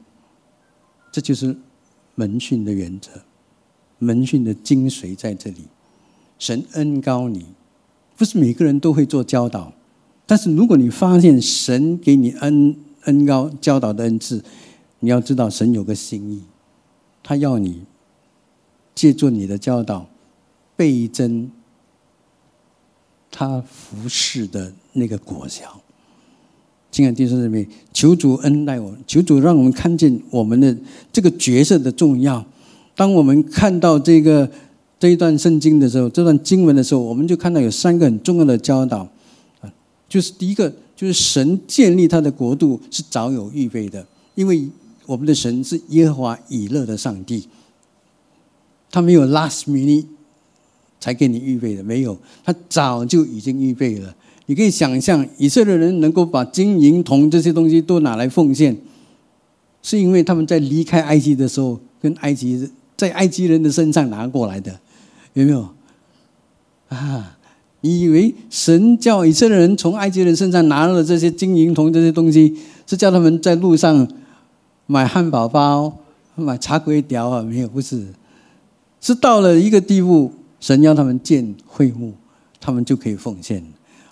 [1.12, 1.55] 这就是
[2.15, 3.12] 门训的原则，
[3.99, 5.67] 门训的精髓在这里。
[6.39, 7.45] 神恩高你，
[8.17, 9.73] 不是每个人都会做教导，
[10.32, 14.41] 但是如果你发现神给你恩恩高教导的恩赐，
[15.02, 16.41] 你要知道神有个心意，
[17.22, 17.82] 他要你
[18.96, 20.08] 借助你的教导。
[20.78, 21.52] 倍增
[23.30, 25.82] 他服侍的那个果效。
[26.91, 30.76] 亲爱的弟兄姊妹，求主恩待我，求主让我们看见我们的
[31.12, 32.46] 这个角色的重要。
[32.96, 34.50] 当我们看到这个
[34.98, 39.10] 这一段圣经的时候，这段经文的时候，我们就看到有三个很重要的教导，
[40.12, 44.67] 就是第一个，就是神建立他的国度是早有预备的，因为
[45.06, 47.47] 我们的神是耶和华以勒的上帝，
[48.91, 50.06] 他没有 last minute。
[51.04, 54.15] 才给你预备的，没有，他早就已经预备了。
[54.45, 58.78] 你可以想象，以色列人能够把金银铜这些东西都拿来奉献，
[59.82, 64.80] 是因为他们在离开埃及的时候，跟埃及在埃及人的身上拿过来的，
[65.34, 65.67] 有没有？
[66.89, 67.39] 啊，
[67.82, 72.56] 你以为神叫以色列人从埃及人身上拿了这些金银铜这些东西，
[72.88, 74.08] 是叫他们在路上
[74.86, 75.98] 买汉堡包、
[76.36, 77.41] 买茶龟条啊？
[77.41, 78.08] 没有，不是，
[79.00, 80.32] 是到了一个地步。
[80.60, 82.13] 神要他们建会幕，
[82.60, 83.63] 他们就可以奉献。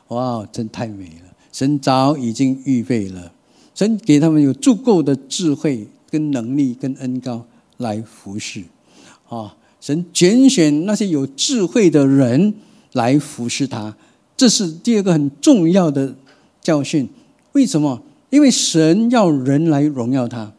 [0.07, 1.31] 哇，真太美了！
[1.51, 3.31] 神早已经预备了，
[3.75, 7.45] 神给他们有足够的智慧、跟能力、跟恩高
[7.77, 8.63] 来服侍。
[9.27, 12.55] 啊，神拣选那些有智慧的人
[12.93, 13.95] 来服侍他，
[14.35, 16.15] 这是第二个很重要的
[16.61, 17.07] 教训。
[17.53, 18.01] 为什么？
[18.29, 20.53] 因为神要人来荣耀他。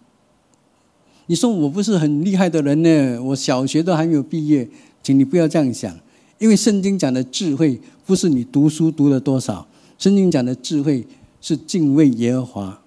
[1.26, 3.22] 你说我不是很厉害的人呢？
[3.22, 4.68] 我小学都还没有毕业。
[5.02, 5.96] 请你不要这样想，
[6.38, 9.66] 因为圣经讲的智慧不是你读书读了多少，
[9.96, 11.06] 圣经讲的智慧
[11.40, 12.82] 是敬畏耶和华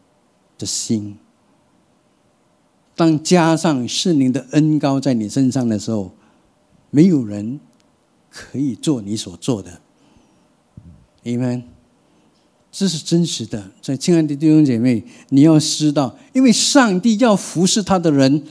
[0.60, 1.16] 的心。
[2.96, 6.12] 当加上圣灵的恩高在你身上的时候，
[6.92, 7.60] 没有人
[8.34, 9.80] 可以做你所做的。
[11.22, 11.64] 你们，
[12.72, 13.72] 这是真实的。
[13.82, 18.44] 所以，亲爱的弟兄姐妹，你要知道，因为上帝要服侍他的人，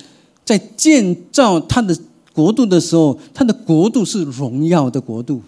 [0.45, 1.99] 在建造他的。
[2.35, 5.43] 国度的时候，他的国度是荣耀的国度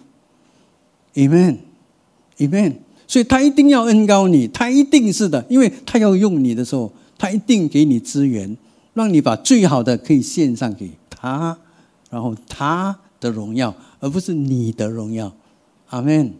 [1.15, 2.75] ，Amen，Amen。
[3.07, 8.55] 所以他一定要恩高你，他一定是的，因为他要用你的时候，他一定给你资源，
[8.93, 11.57] 让你把最好的可以献上给他，
[12.11, 13.73] 然后他的荣耀，
[14.05, 15.33] 而不是你的荣耀。
[15.89, 16.31] 阿门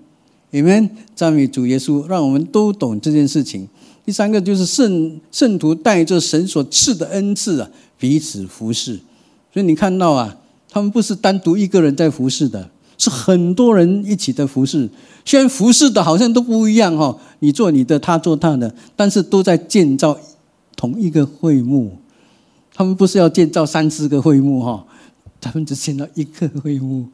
[0.52, 0.88] ，Amen。
[1.16, 3.68] 赞美主耶稣，让我们都懂这件事情。
[4.06, 9.00] 第三个就是圣圣徒带着神所赐的恩赐啊，彼此服侍。
[9.52, 10.38] 所以你看到啊，
[10.70, 14.88] 他们不是单独一个人在服侍的，是很多人一起的服侍。
[15.26, 20.16] 虽然服侍的好像都不一样哈，你做你的，他做他的，但是都在建造
[20.76, 21.98] 同一个会幕。
[22.76, 24.86] 他们不是要建造三四个会幕哈，
[25.42, 27.08] 他们只建造一个会幕。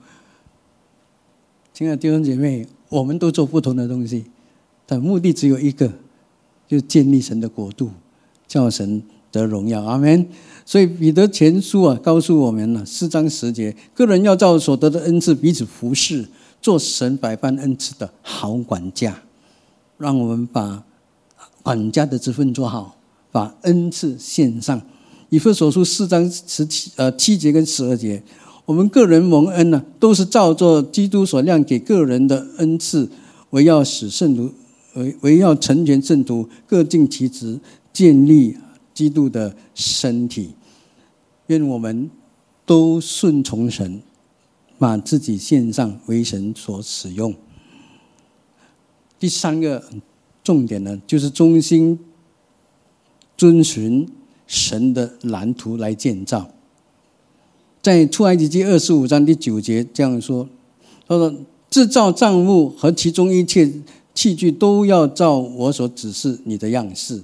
[1.82, 4.24] 亲爱的弟兄姐妹，我们都做不同的东西，
[4.86, 5.92] 但目的只有一个，
[6.68, 7.90] 就是建立神的国度，
[8.48, 9.84] 叫神得荣耀。
[9.84, 10.28] 阿门。
[10.64, 16.24] 所以彼得前书啊，告诉我们了四章十节，个人要照所得的恩赐彼此服侍，
[16.62, 19.20] 做神百般恩赐的好管家。
[19.98, 20.84] 让我们把
[21.64, 22.96] 管家的职分做好，
[23.32, 24.80] 把恩赐献上。
[25.30, 28.22] 以弗所书四章十七呃七节跟十二节，
[28.66, 33.10] 我们个人蒙恩呢，都是照做基督所亮给个人的恩赐，
[33.50, 34.52] 为要使圣徒
[34.94, 37.60] 为为要成全圣徒，各尽其职，
[37.92, 38.58] 建立
[38.94, 40.52] 基督的身体。
[41.48, 42.10] 愿我们
[42.66, 44.02] 都顺从神，
[44.78, 47.34] 把自己献上为神所使用。
[49.20, 49.84] 第三个
[50.44, 52.00] 重点呢，就是忠心
[53.36, 54.08] 遵循
[54.48, 56.50] 神的蓝图来建造。
[57.82, 60.48] 在出埃及记二十五章第九节这样说
[61.08, 61.34] ：“他说，
[61.70, 63.72] 制造账目和其中一切
[64.14, 67.24] 器具，都要照我所指示你的样式。”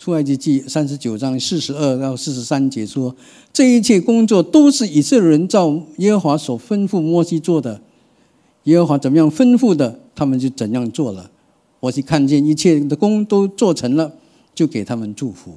[0.00, 3.14] 出埃及记三十九章四十二到四十三节说，
[3.52, 7.80] 这一切工作都是以色列人照耶和华所吩咐摩西做的。
[8.64, 11.30] 耶和华怎么样吩咐的，他们就怎样做了。
[11.78, 14.12] 摩西看见一切的工都做成了，
[14.52, 15.54] 就给他们祝福。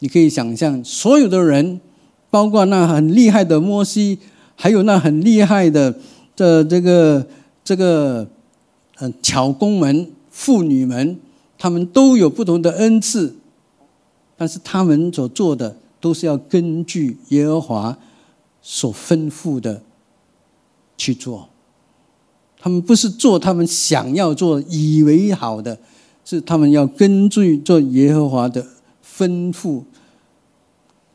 [0.00, 1.80] 你可以想象，所有的人，
[2.34, 4.18] 包括那很厉害的摩西，
[4.56, 5.94] 还有那很厉害的
[6.34, 7.24] 这这个
[7.62, 8.26] 这个
[8.98, 11.16] 嗯巧工们、妇女们，
[11.56, 13.36] 他们都有不同的恩赐。
[14.36, 17.96] 但是他们所做的都是要根据耶和华
[18.60, 19.80] 所吩咐的
[20.96, 21.48] 去做。
[22.58, 25.78] 他们不是做他们想要做、以为好的，
[26.24, 28.66] 是他们要根据做耶和华的
[29.16, 29.84] 吩咐。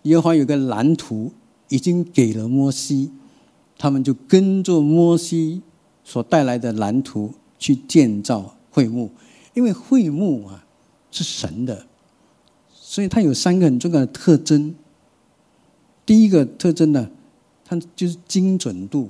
[0.04, 1.32] 耶和华有个蓝图，
[1.68, 3.12] 已经给了摩西，
[3.78, 5.62] 他们就跟着摩西
[6.04, 9.12] 所带来的蓝图去建造会幕，
[9.54, 10.66] 因为会幕啊
[11.12, 11.86] 是神的，
[12.74, 14.74] 所以它有三个很重要的特征。
[16.06, 17.10] 第一个特征呢，
[17.66, 19.10] 它就是精准度。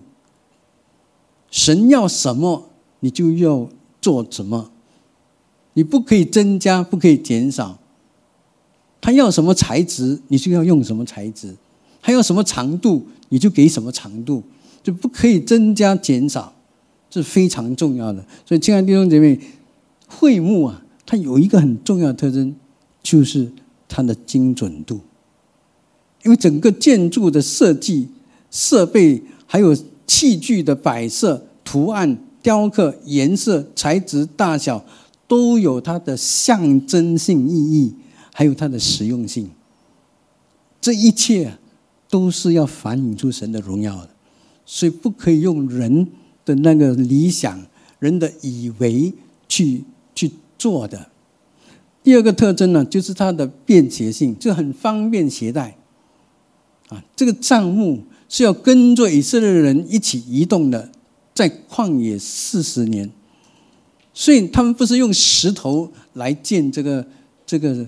[1.51, 2.69] 神要什么，
[2.99, 3.69] 你就要
[4.01, 4.71] 做什么，
[5.73, 7.79] 你不可以增加，不可以减少。
[9.01, 11.49] 他要什么材质，你就要用什么材质；
[12.01, 14.43] 他要什么长度，你就给什么长度，
[14.83, 16.53] 就不可以增加减少，
[17.09, 18.23] 这是非常重要的。
[18.45, 19.39] 所以，亲爱的弟兄姐妹，
[20.07, 22.53] 会幕啊，它有一个很重要的特征，
[23.01, 23.51] 就是
[23.87, 24.99] 它的精准度。
[26.23, 28.09] 因为整个建筑的设计、
[28.51, 29.73] 设备，还有
[30.05, 34.83] 器具的摆设、图案、雕刻、颜色、材质、大小，
[35.27, 37.93] 都有它的象征性意义。
[38.39, 39.49] 还有它的实用性，
[40.79, 41.57] 这一切
[42.09, 44.11] 都是要反映出神的荣耀的，
[44.65, 46.07] 所以不可以用人
[46.45, 47.61] 的那个理想、
[47.99, 49.11] 人的以为
[49.49, 49.83] 去
[50.15, 51.09] 去做的。
[52.01, 55.75] 第二个特征呢，就是它的便捷性，就很方便携带。
[56.87, 60.89] 啊，这个帐幕是要跟着以色列人一起移动的，
[61.35, 63.11] 在旷野四十年，
[64.13, 67.05] 所以他们不是用石头来建这个
[67.45, 67.85] 这个。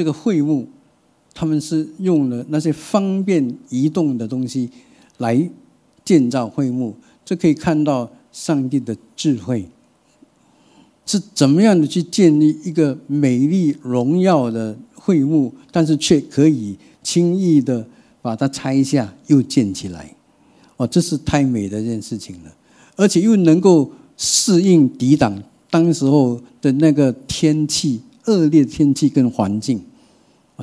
[0.00, 0.66] 这个会幕，
[1.34, 4.70] 他们是用了那些方便移动的东西
[5.18, 5.50] 来
[6.02, 9.68] 建造会幕，这可以看到上帝的智慧
[11.04, 17.86] 是怎么样的去建立一个美丽荣耀的会幕，但是却可以轻易的
[18.22, 20.16] 把它拆下又建起来。
[20.78, 22.50] 哦，这是太美的一件事情了，
[22.96, 28.00] 而且又能够适应抵挡当时候的那个天气。
[28.26, 29.80] 恶劣天气跟环境，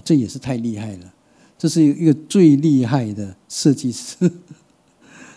[0.04, 1.14] 这也是太厉害了。
[1.58, 4.16] 这是一个最厉害的设计师，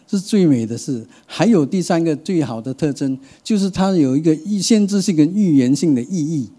[0.06, 1.06] 这是最美的事。
[1.26, 6.50] 还有第三个最好的特征，就是它有一个预先知性跟预言性的意义。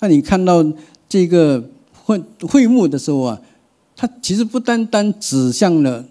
[0.00, 0.64] 那你看到
[1.08, 3.40] 这个会会幕的时候啊，
[3.94, 6.04] 它其实不单单指向了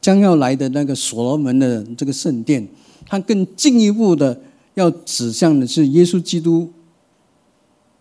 [0.00, 2.68] 将要来的那个所罗门的这个圣殿，
[3.06, 4.38] 它更进一步的
[4.74, 6.70] 要指向的是耶稣基督。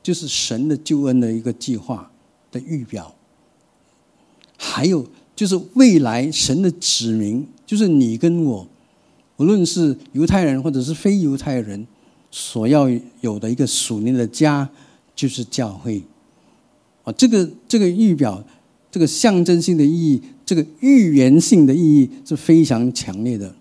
[0.04, 2.10] 就是神的救恩的一个计划
[2.52, 3.14] 的预表，
[4.58, 8.68] 还有就是未来神的指明，就是你跟我，
[9.38, 11.86] 无论是犹太人或者是非犹太人，
[12.32, 12.90] 所要
[13.22, 14.70] 有的一个属灵的家，
[15.16, 16.02] 就是教会。
[17.04, 18.44] 啊，这个这个预表，
[18.92, 23.56] 这个象征性的意义，这个预言性的意义是非常强烈的。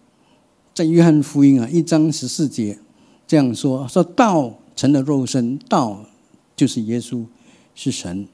[0.75, 2.79] 在约翰福音啊一章十四节
[3.27, 6.05] 这样说：说道成了肉身，道。
[6.57, 7.23] 就是耶稣
[7.75, 8.27] 是神，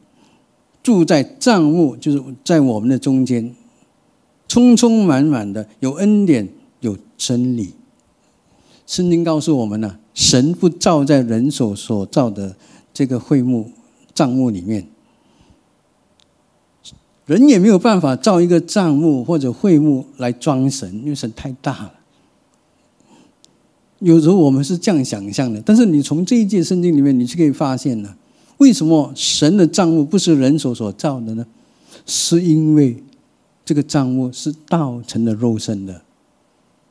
[0.83, 3.55] 住在帐幕，就是在我们的中间，
[4.49, 6.49] 充充满满的有恩典，
[6.81, 7.75] 有真理。
[8.87, 12.57] 圣经告诉我们呢，神不造在人手所造的
[12.93, 13.71] 这个会幕
[14.13, 14.87] 帐幕里面，
[17.25, 21.95] 人也没有办法造一个帐幕或者会幕来装神，因为神太大了。
[24.01, 28.17] 有时候我们是这样想象的，但是你从这一届圣经里面，你是可以发现呢，
[28.63, 31.45] 为什么神的账目不是人手所造的呢？
[32.07, 33.03] 是因为
[33.65, 36.01] 这个账目是道成的肉身的，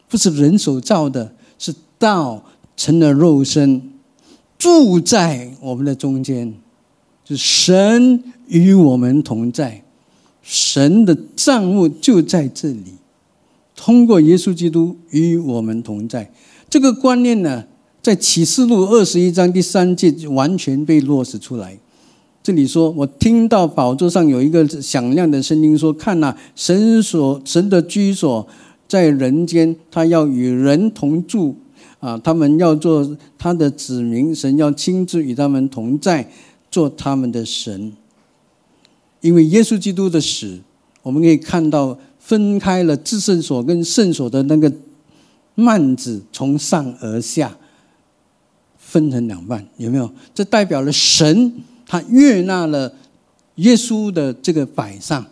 [0.10, 2.44] 不是人手造的，是道
[2.76, 3.82] 成的肉身，
[4.60, 6.54] 住在我们的中间，
[7.24, 9.82] 是神与我们同在，
[10.42, 12.96] 神的账目就在这里，
[13.78, 16.34] 通过耶稣基督与我们同在。
[16.70, 17.66] 这个观念呢，
[18.02, 21.78] 在启示录二十一章第三节完全被落实出来。
[22.44, 28.48] 这里说：“我听到宝座上有一个响亮的声音说：‘看呐，神所神的居所
[28.88, 31.56] 在人间，他要与人同住
[32.00, 32.18] 啊！
[32.18, 36.32] 他们要做他的子民，神要亲自与他们同在，
[36.72, 37.94] 做他们的神。’
[39.22, 40.60] 因为耶稣基督的死，
[41.04, 44.74] 我们可以看到分开了至圣所跟圣所的那个。”
[45.56, 47.56] 幔子从上而下
[48.92, 50.12] 分成两半，有没有？
[50.36, 51.54] 这代表了神
[51.88, 52.94] 他悦纳了
[53.56, 55.26] 耶稣的这个摆上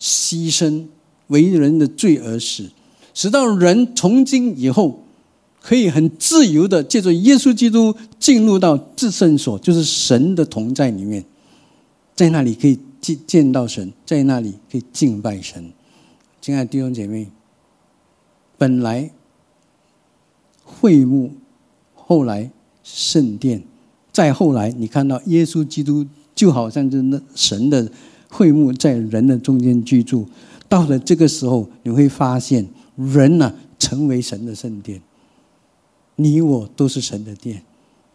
[0.00, 0.86] 牺牲
[1.26, 2.70] 为人的罪而死，
[3.12, 5.04] 使到人从今以后
[5.60, 11.22] 可以很自由的借着耶稣基督进入到至圣所，就是神的同在里面，
[12.16, 15.70] 在那里可以见见到神，在那里可以敬拜神。
[16.40, 17.28] 亲爱的弟兄姐妹。
[18.60, 19.08] 本来
[20.64, 21.32] 会幕，
[21.94, 22.50] 后来
[22.90, 23.62] 圣殿，
[24.10, 27.90] 再后来，你看到耶稣基督就好像是那神的
[28.30, 30.26] 会幕在人的中间居住。
[30.68, 32.66] 到了这个时候，你会发现
[32.96, 35.00] 人呢成为神的圣殿，
[36.16, 37.62] 你我都是神的殿。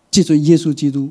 [0.10, 1.10] 记住耶稣基督，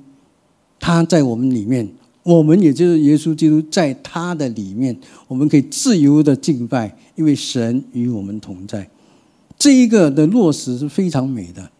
[0.80, 1.88] 他在我们里面，
[2.24, 4.96] 我们也就是耶稣基督在他的里面，
[5.28, 8.88] 我们可以自由的敬拜，因为神与我们同在。
[9.58, 11.70] 这一个的落实是非常美的，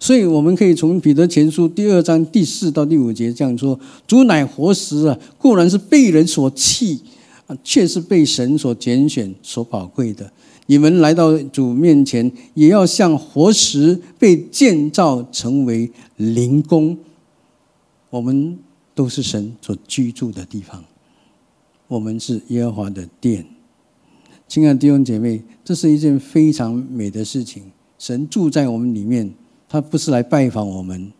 [0.00, 3.78] 所以我们可以从彼得前书第二章第四到第五节这样说：
[4.08, 6.98] 主乃活石啊，固然是被人所弃
[7.46, 7.56] 啊。
[7.62, 10.32] 却是被神所拣选、所宝贵的。
[10.66, 16.96] 你们来到主面前，也要像活石被建造成为灵宫。
[18.08, 18.58] 我们
[18.94, 20.84] 都是神所居住的地方，
[21.88, 23.44] 我们是耶和华的殿。
[24.48, 27.64] 亲爱的弟兄姐妹，这是一件非常美的事情。
[27.98, 29.32] 神住在我们里面，
[29.72, 31.12] 他不是来拜访我们，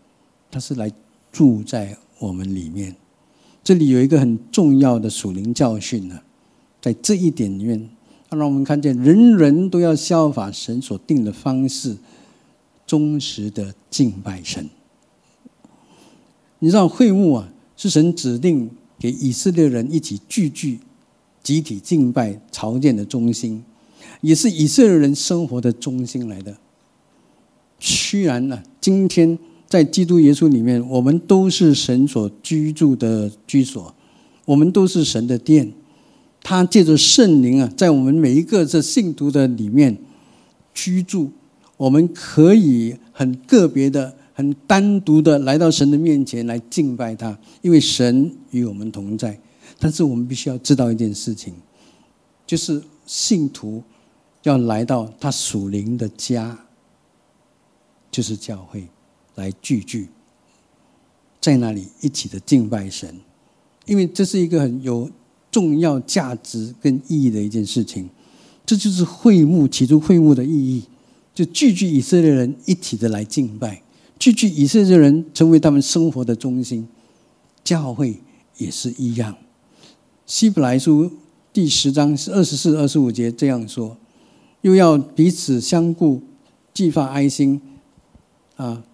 [0.50, 0.90] 他是来
[1.30, 2.96] 住在我们里面。
[3.62, 6.20] 这里有一个很重要的属灵教训呢，
[6.82, 7.88] 在这一点里面，
[8.28, 11.96] 他让我们看见人人都要效法神所定的方式，
[12.84, 14.68] 忠实的敬拜神。
[16.58, 20.80] 你知道会幕啊，是神指定给以色列人一起聚聚、
[21.40, 23.62] 集体敬拜、朝见的中心，
[24.22, 26.56] 也是以色列人生活的中心来的。
[27.80, 29.36] 虽然呢，今天。
[29.70, 33.94] 在基督耶稣里面，我们都是神所居住的居所，
[34.44, 35.72] 我们都是神的殿。
[36.42, 39.96] 他借着圣灵啊，在我们每一个这信徒的里面
[40.74, 41.30] 居住。
[41.76, 49.38] 我们可以很个别的、很单独的来到神的面前来敬拜他，因为神与我们同在。
[49.78, 51.54] 但是我们必须要知道一件事情，
[52.44, 53.80] 就是信徒
[54.42, 56.58] 要来到他属灵的家，
[58.10, 58.88] 就是教会。
[59.36, 60.08] 来聚聚，
[61.40, 63.20] 在那里一起的敬拜神，
[63.86, 65.08] 因为这是一个很有
[65.50, 68.10] 重要价值跟意义的一件事情。
[68.66, 70.82] 这就是会幕起初会幕的意义，
[71.32, 73.82] 就聚聚以色列人一起的来敬拜，
[74.18, 76.86] 聚聚以色列人成为他们生活的中心。
[77.64, 78.20] 教会
[78.58, 79.38] 也是一样。
[80.26, 81.10] 希伯来书
[81.52, 83.96] 第十章是二十四、二十五节这样说：
[84.60, 86.20] 又要彼此相顾，
[86.74, 87.62] 激发爱心，
[88.60, 88.84] 啊。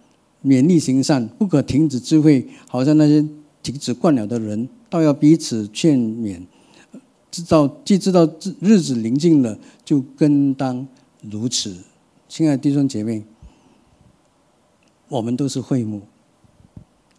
[0.43, 2.47] 勉励行善，不可停止智慧。
[2.69, 3.27] 好像那些
[3.63, 6.41] 停止惯了的人，倒要彼此劝勉。
[7.31, 8.29] 知道既知道
[8.61, 10.87] 日子临近了，就更当
[11.21, 11.75] 如此。
[12.29, 13.25] 亲爱的弟兄姐妹，
[15.09, 16.03] 我们都是会幕，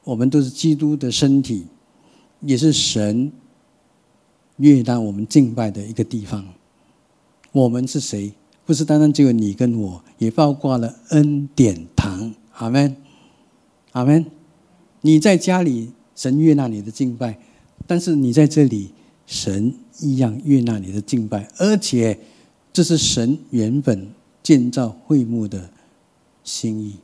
[0.05, 1.67] 我们都是基督的身体，
[2.41, 3.31] 也是神
[4.57, 6.47] 悦纳我们敬拜的一个地方。
[7.53, 8.33] 我们是谁？
[8.69, 12.35] 不是单单只有你跟我，也包括了恩典堂。
[12.53, 12.95] 阿门。
[13.93, 14.27] 阿门！
[15.01, 17.33] 你在家里，神悦纳你的敬拜；
[17.87, 18.91] 但是你在这里，
[19.25, 21.49] 神一样悦纳你的敬拜。
[21.57, 22.21] 而且，
[22.71, 24.09] 这是神原本
[24.43, 25.71] 建造会幕的
[26.45, 26.97] 心意。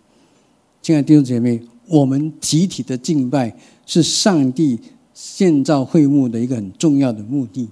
[0.83, 3.57] 亲爱的弟兄姐妹，我们集体的敬拜
[3.87, 4.79] 是上帝
[5.15, 7.71] 建造会幕的一个很重要的目的。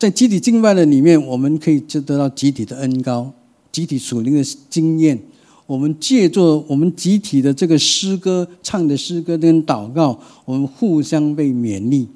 [0.00, 3.30] 在集体敬拜的里面，我们可以就得到集体的恩高、
[3.70, 5.20] 集体属灵的经验。
[5.66, 12.08] 我们借助我们集体的这个诗歌唱的诗歌跟祷告，我们互相被勉励。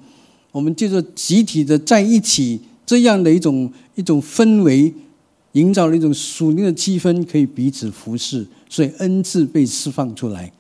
[0.50, 4.90] 我们借助集体的在一起这样的一种一种氛围，
[5.52, 10.50] 营造了一种属灵的气氛，可以彼此服侍，所以恩赐被释放出来，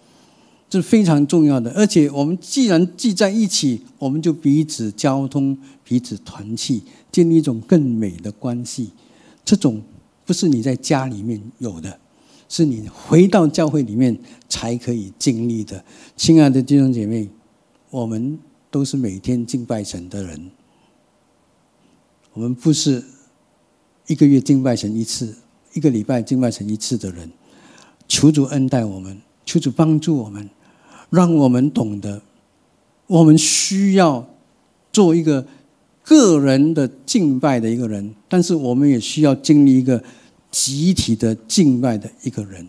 [0.80, 1.70] 是非常重要的。
[1.72, 8.90] 而且我们既然聚在一起，我们就彼此交通，彼此团契，建立一种更美的关系。
[9.44, 9.82] 这种
[10.24, 12.00] 不是你在家里面有的。
[12.46, 14.16] 是你回到教会里面
[14.48, 15.82] 才可以经历的，
[16.14, 17.28] 亲爱的弟兄姐妹，
[17.90, 18.38] 我们
[18.70, 20.50] 都是每天敬拜神的人。
[22.34, 23.02] 我们不是
[24.06, 25.34] 一个月敬拜神一次，
[25.72, 27.28] 一个礼拜敬拜神一次的人。
[28.06, 30.48] 求主恩待我们，求主帮助我们，
[31.14, 32.20] 让我们懂得，
[33.06, 34.26] 我们需要
[34.92, 35.46] 做一个
[36.02, 40.02] 个人的敬拜的一个人，但是我们也需要经历一个。
[40.56, 42.68] 集体的敬拜的一个人，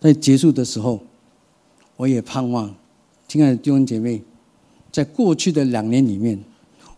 [0.00, 1.00] 在结束的时候，
[1.96, 2.72] 我也盼望，
[3.26, 4.22] 亲爱的弟兄姐妹，
[4.92, 6.38] 在过去的两年里面，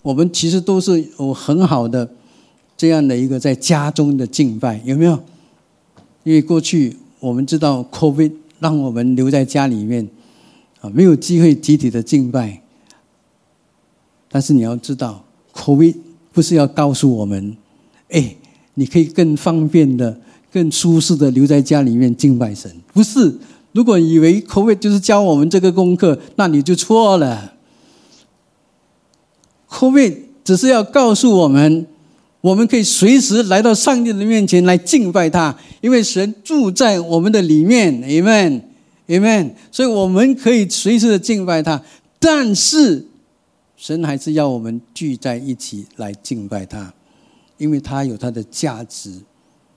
[0.03, 2.07] 我们其实都是有很好的
[2.77, 5.19] 这样的一个在家中的敬拜，有没有？
[6.25, 10.09] 因为过去我们知道 COVID 让我们留在家里面，
[10.81, 12.63] 啊，没有机会集体的敬拜。
[14.31, 15.97] 但是你要知道，COVID
[16.33, 17.57] 不是要告诉我们，
[18.11, 18.37] 哎。
[18.79, 20.21] 你可以更方便的、
[20.53, 22.71] 更舒适的留在家里面敬拜神。
[22.93, 23.35] 不是，
[23.73, 27.55] 如果以为 COVID 就是教我们这个功课，那你就错了。
[29.71, 31.87] COVID 只是要告诉我们，
[32.47, 39.51] 我们可以随时来到上帝的面前来敬拜他，因为神住在我们的里面，Amen，Amen。
[39.73, 41.83] 所以我们可以随时的敬拜他，
[42.21, 43.09] 但是。
[43.79, 46.95] 神还是要我们聚在一起来敬拜他，
[47.59, 49.21] 因为他有他的价值，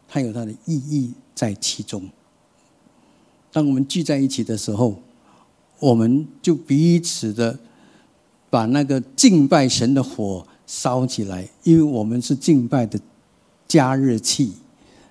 [0.07, 2.03] 他有他的意义在其中。
[3.51, 5.01] 当我们聚在一起的时候，
[5.80, 7.59] 我们就彼此的
[8.49, 12.99] 把那个敬拜神的火烧起来，因为我们是敬拜的
[13.67, 14.53] 加热器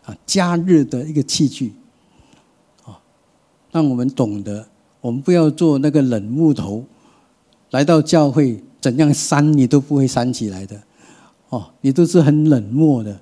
[0.05, 1.73] 啊，加热的一个器具
[2.85, 3.01] 啊，
[3.73, 4.69] 让我们懂得，
[5.01, 6.85] 我们不要做那个冷木头，
[7.73, 8.63] 来到教会。
[8.81, 10.81] 怎样扇你都不会扇起来的，
[11.49, 13.21] 哦，你都是很冷漠的。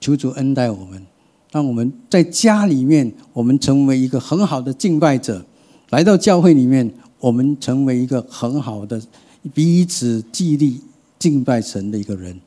[0.00, 1.06] 求主恩待我们，
[1.52, 5.42] 让我们在家里面，我们成为一个很好的敬拜者；
[5.90, 8.98] 来到教会里面，我们成为一个很好的
[9.52, 10.80] 彼此激励
[11.28, 12.40] 敬拜神的一个人。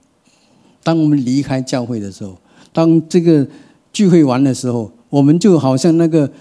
[0.82, 2.38] 当我们离开教会的时候，
[2.72, 3.46] 当这个
[3.92, 6.32] 聚会完的时候，我们就好像那个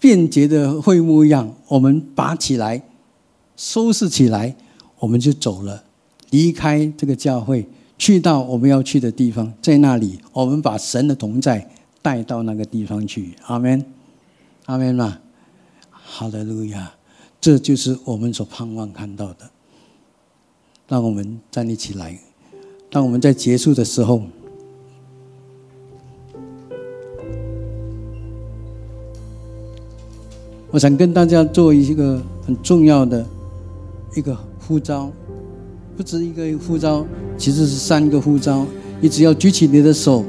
[0.00, 2.82] 便捷的会幕一样，我们拔起来，
[3.56, 4.56] 收拾起来。
[4.98, 5.84] 我们就走了，
[6.30, 7.64] 离开这个教会，
[7.96, 11.70] 去到我们要去的地方，在那里，我们把神的同在
[12.02, 13.36] 带到那个地方去。
[13.46, 13.84] 阿门，
[14.66, 15.18] 阿门嘛，
[15.92, 16.94] 哈利路亚，
[17.40, 19.48] 这就是我们所盼望看到的。
[20.88, 22.18] 让我们站立起来，
[22.90, 24.22] 当我们在结束的时候，
[30.70, 33.24] 我想跟大家做一个很重要的
[34.16, 34.36] 一个。
[34.68, 35.10] 呼召
[35.96, 37.02] 不止一个呼召，
[37.38, 38.66] 其实是三个呼召。
[39.00, 40.22] 你只要举起你的手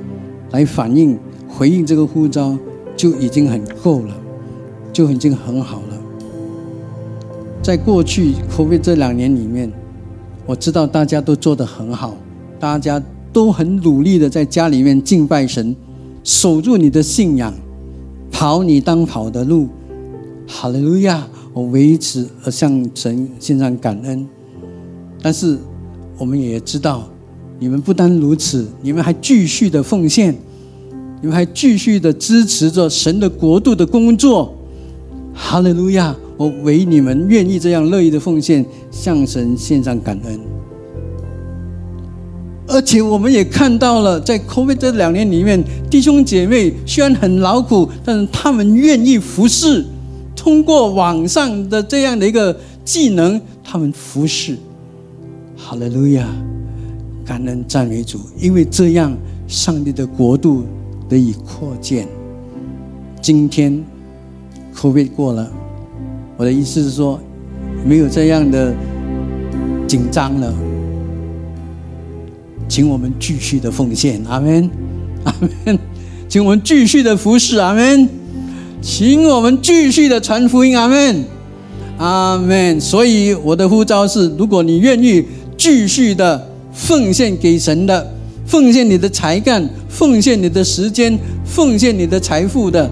[0.52, 2.58] 来反应、回应这个呼召，
[2.96, 4.16] 就已经很够了，
[4.94, 6.02] 就已经很好了。
[7.62, 9.70] 在过去 COVID 这两年里面，
[10.50, 12.18] 我知道大家都做得很好，
[12.60, 13.00] 大家
[13.32, 15.76] 都很努力的在家里面敬拜神，
[16.24, 17.54] 守住你的信仰，
[18.32, 19.70] 跑你当跑的路。
[20.48, 21.28] 哈利路亚。
[21.52, 24.26] 我为此而向神献上感恩，
[25.22, 25.58] 但是
[26.18, 27.10] 我们也知道，
[27.60, 30.34] 你们不单如此，你们还继续的奉献，
[31.22, 34.56] 你们还继续的支持着神的国度的工作。
[35.34, 36.16] 哈利路亚！
[36.40, 40.40] 我为你们愿意这样乐意的奉献，向神献上感恩。
[42.66, 49.86] 而且我们也看到了，在 COVID 这两年里面，弟兄姐妹虽然很劳苦，但是他们愿意服侍。
[50.34, 54.56] 通过网上的这样的一个技能，他们服侍，
[55.58, 56.26] 哈利路亚，
[57.26, 59.12] 感恩赞美主，因为这样
[59.46, 60.64] 上帝的国度
[61.10, 62.08] 得以扩建。
[63.22, 63.84] 今天
[64.74, 65.52] COVID 过了，
[66.40, 67.20] 我的意思是说，
[67.86, 68.74] 没有这样的
[69.86, 70.54] 紧张了，
[72.70, 74.70] 请我们继续的奉献，阿门，
[75.26, 75.36] 阿
[75.66, 75.78] 门，
[76.30, 78.08] 请我们继续的服侍，阿门。
[78.82, 81.26] 请我们继续的传福音，阿门，
[81.98, 82.80] 阿门。
[82.80, 85.22] 所以我的呼召是：如果你愿意
[85.58, 88.14] 继续的奉献给神的，
[88.46, 92.90] 奉献你的才干，奉献你的时间，奉献你的财富的，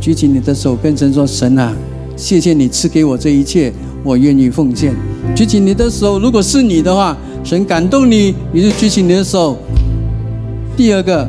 [0.00, 1.74] 举起你的手，跟神说：神啊，
[2.16, 4.94] 谢谢你赐给我这一切，我愿意奉献。
[5.34, 9.56] 举起你的手，如果是你的话，神感动你，你就举起你的手。
[10.76, 11.28] 第二个。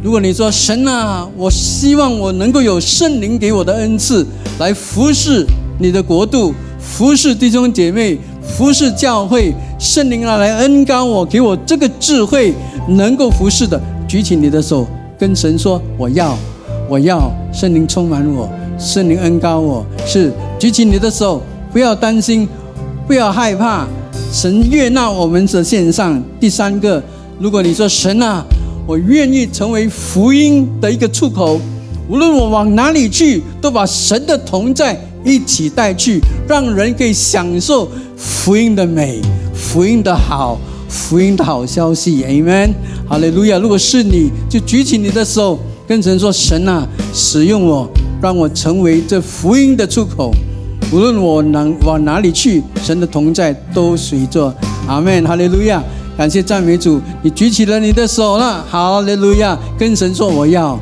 [0.00, 4.24] 如果你说神啊，我希望我能够有圣灵给我的恩赐，
[4.60, 5.44] 来服侍
[5.80, 12.54] 你的国度，服侍弟兄姐妹，服侍教会，圣灵啊来恩高我，给我这个智慧，
[12.90, 14.86] 能够服侍的，举起你的手，
[15.18, 16.38] 跟神说我要，
[16.88, 18.48] 我要圣灵充满我，
[18.78, 22.48] 圣灵恩高我，是举起你的手，不要担心，
[23.06, 23.86] 不要害怕，
[24.32, 26.22] 神悦纳我们的线上。
[26.38, 27.02] 第三个，
[27.40, 28.44] 如果你说神啊。
[28.86, 31.60] 我愿意成为福音的一个出口，
[32.08, 36.18] 无论我往哪里去，都把神的同在一起带去，
[36.48, 39.20] 让人可以享受福音的美、
[39.52, 40.58] 福音的好、
[40.88, 42.24] 福音的好消息。
[42.24, 42.70] Amen，
[43.06, 43.58] 好嘞，路亚。
[43.58, 47.86] 如果是你，就举起你的手，跟神说：“神啊，使用我，
[48.20, 50.32] 让我成为这福音的出口。
[50.92, 54.54] 无论我能往哪里去，神的同在都随着。
[54.86, 55.82] 阿门，哈利路亚。”
[56.18, 60.76] 感谢赞美主，你举起了你的手了，哈利路亚，跟神说我要，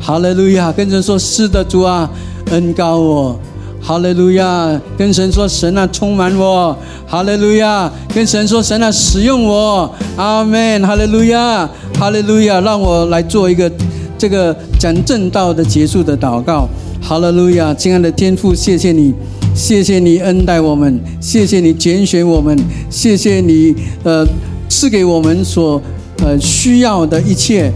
[0.00, 2.10] 哈利路亚，跟神说是的主啊，
[2.50, 3.40] 恩高我，
[3.80, 4.80] 哈利路亚！
[4.96, 7.90] 跟神说，神啊，充满我，哈利路亚！
[8.12, 12.60] 跟神说，神啊，使用我，阿门，哈利路亚，哈利路亚！
[12.60, 13.70] 让我来做一个
[14.18, 16.68] 这个讲正道的结束的祷告，
[17.00, 17.72] 哈利路亚！
[17.72, 19.14] 亲爱的天父，谢谢你，
[19.54, 22.58] 谢谢你恩待我们，谢谢你拣选我们，
[22.90, 24.26] 谢谢你呃
[24.68, 25.80] 赐给我们所
[26.24, 27.72] 呃需要的一切，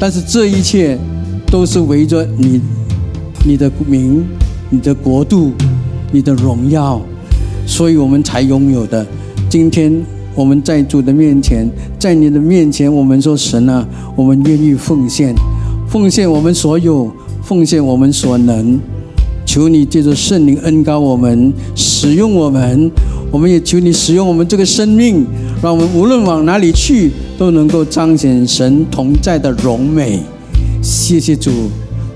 [0.00, 0.98] 但是这一切
[1.46, 2.60] 都是围着你
[3.44, 4.26] 你的名。
[4.70, 5.52] 你的国度，
[6.12, 7.00] 你的荣耀，
[7.66, 9.06] 所以我们才拥有的。
[9.48, 9.90] 今天
[10.34, 11.66] 我们在主的面前，
[11.98, 15.34] 在你的面前，我们说神啊，我们愿意奉献，
[15.88, 17.10] 奉献我们所有，
[17.42, 18.78] 奉献我们所能。
[19.46, 22.90] 求你借着圣灵恩高我们，使用我们。
[23.30, 25.26] 我们也求你使用我们这个生命，
[25.62, 30.20] 让我们无论往哪里去，都能够彰显神同在的荣美。
[30.82, 31.50] 谢谢主，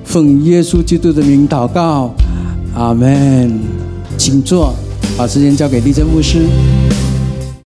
[0.04, 2.14] 奉耶稣基督的名祷告。
[2.74, 3.58] 阿门，
[4.18, 4.74] 请坐，
[5.16, 6.42] 把时间交给立正牧师。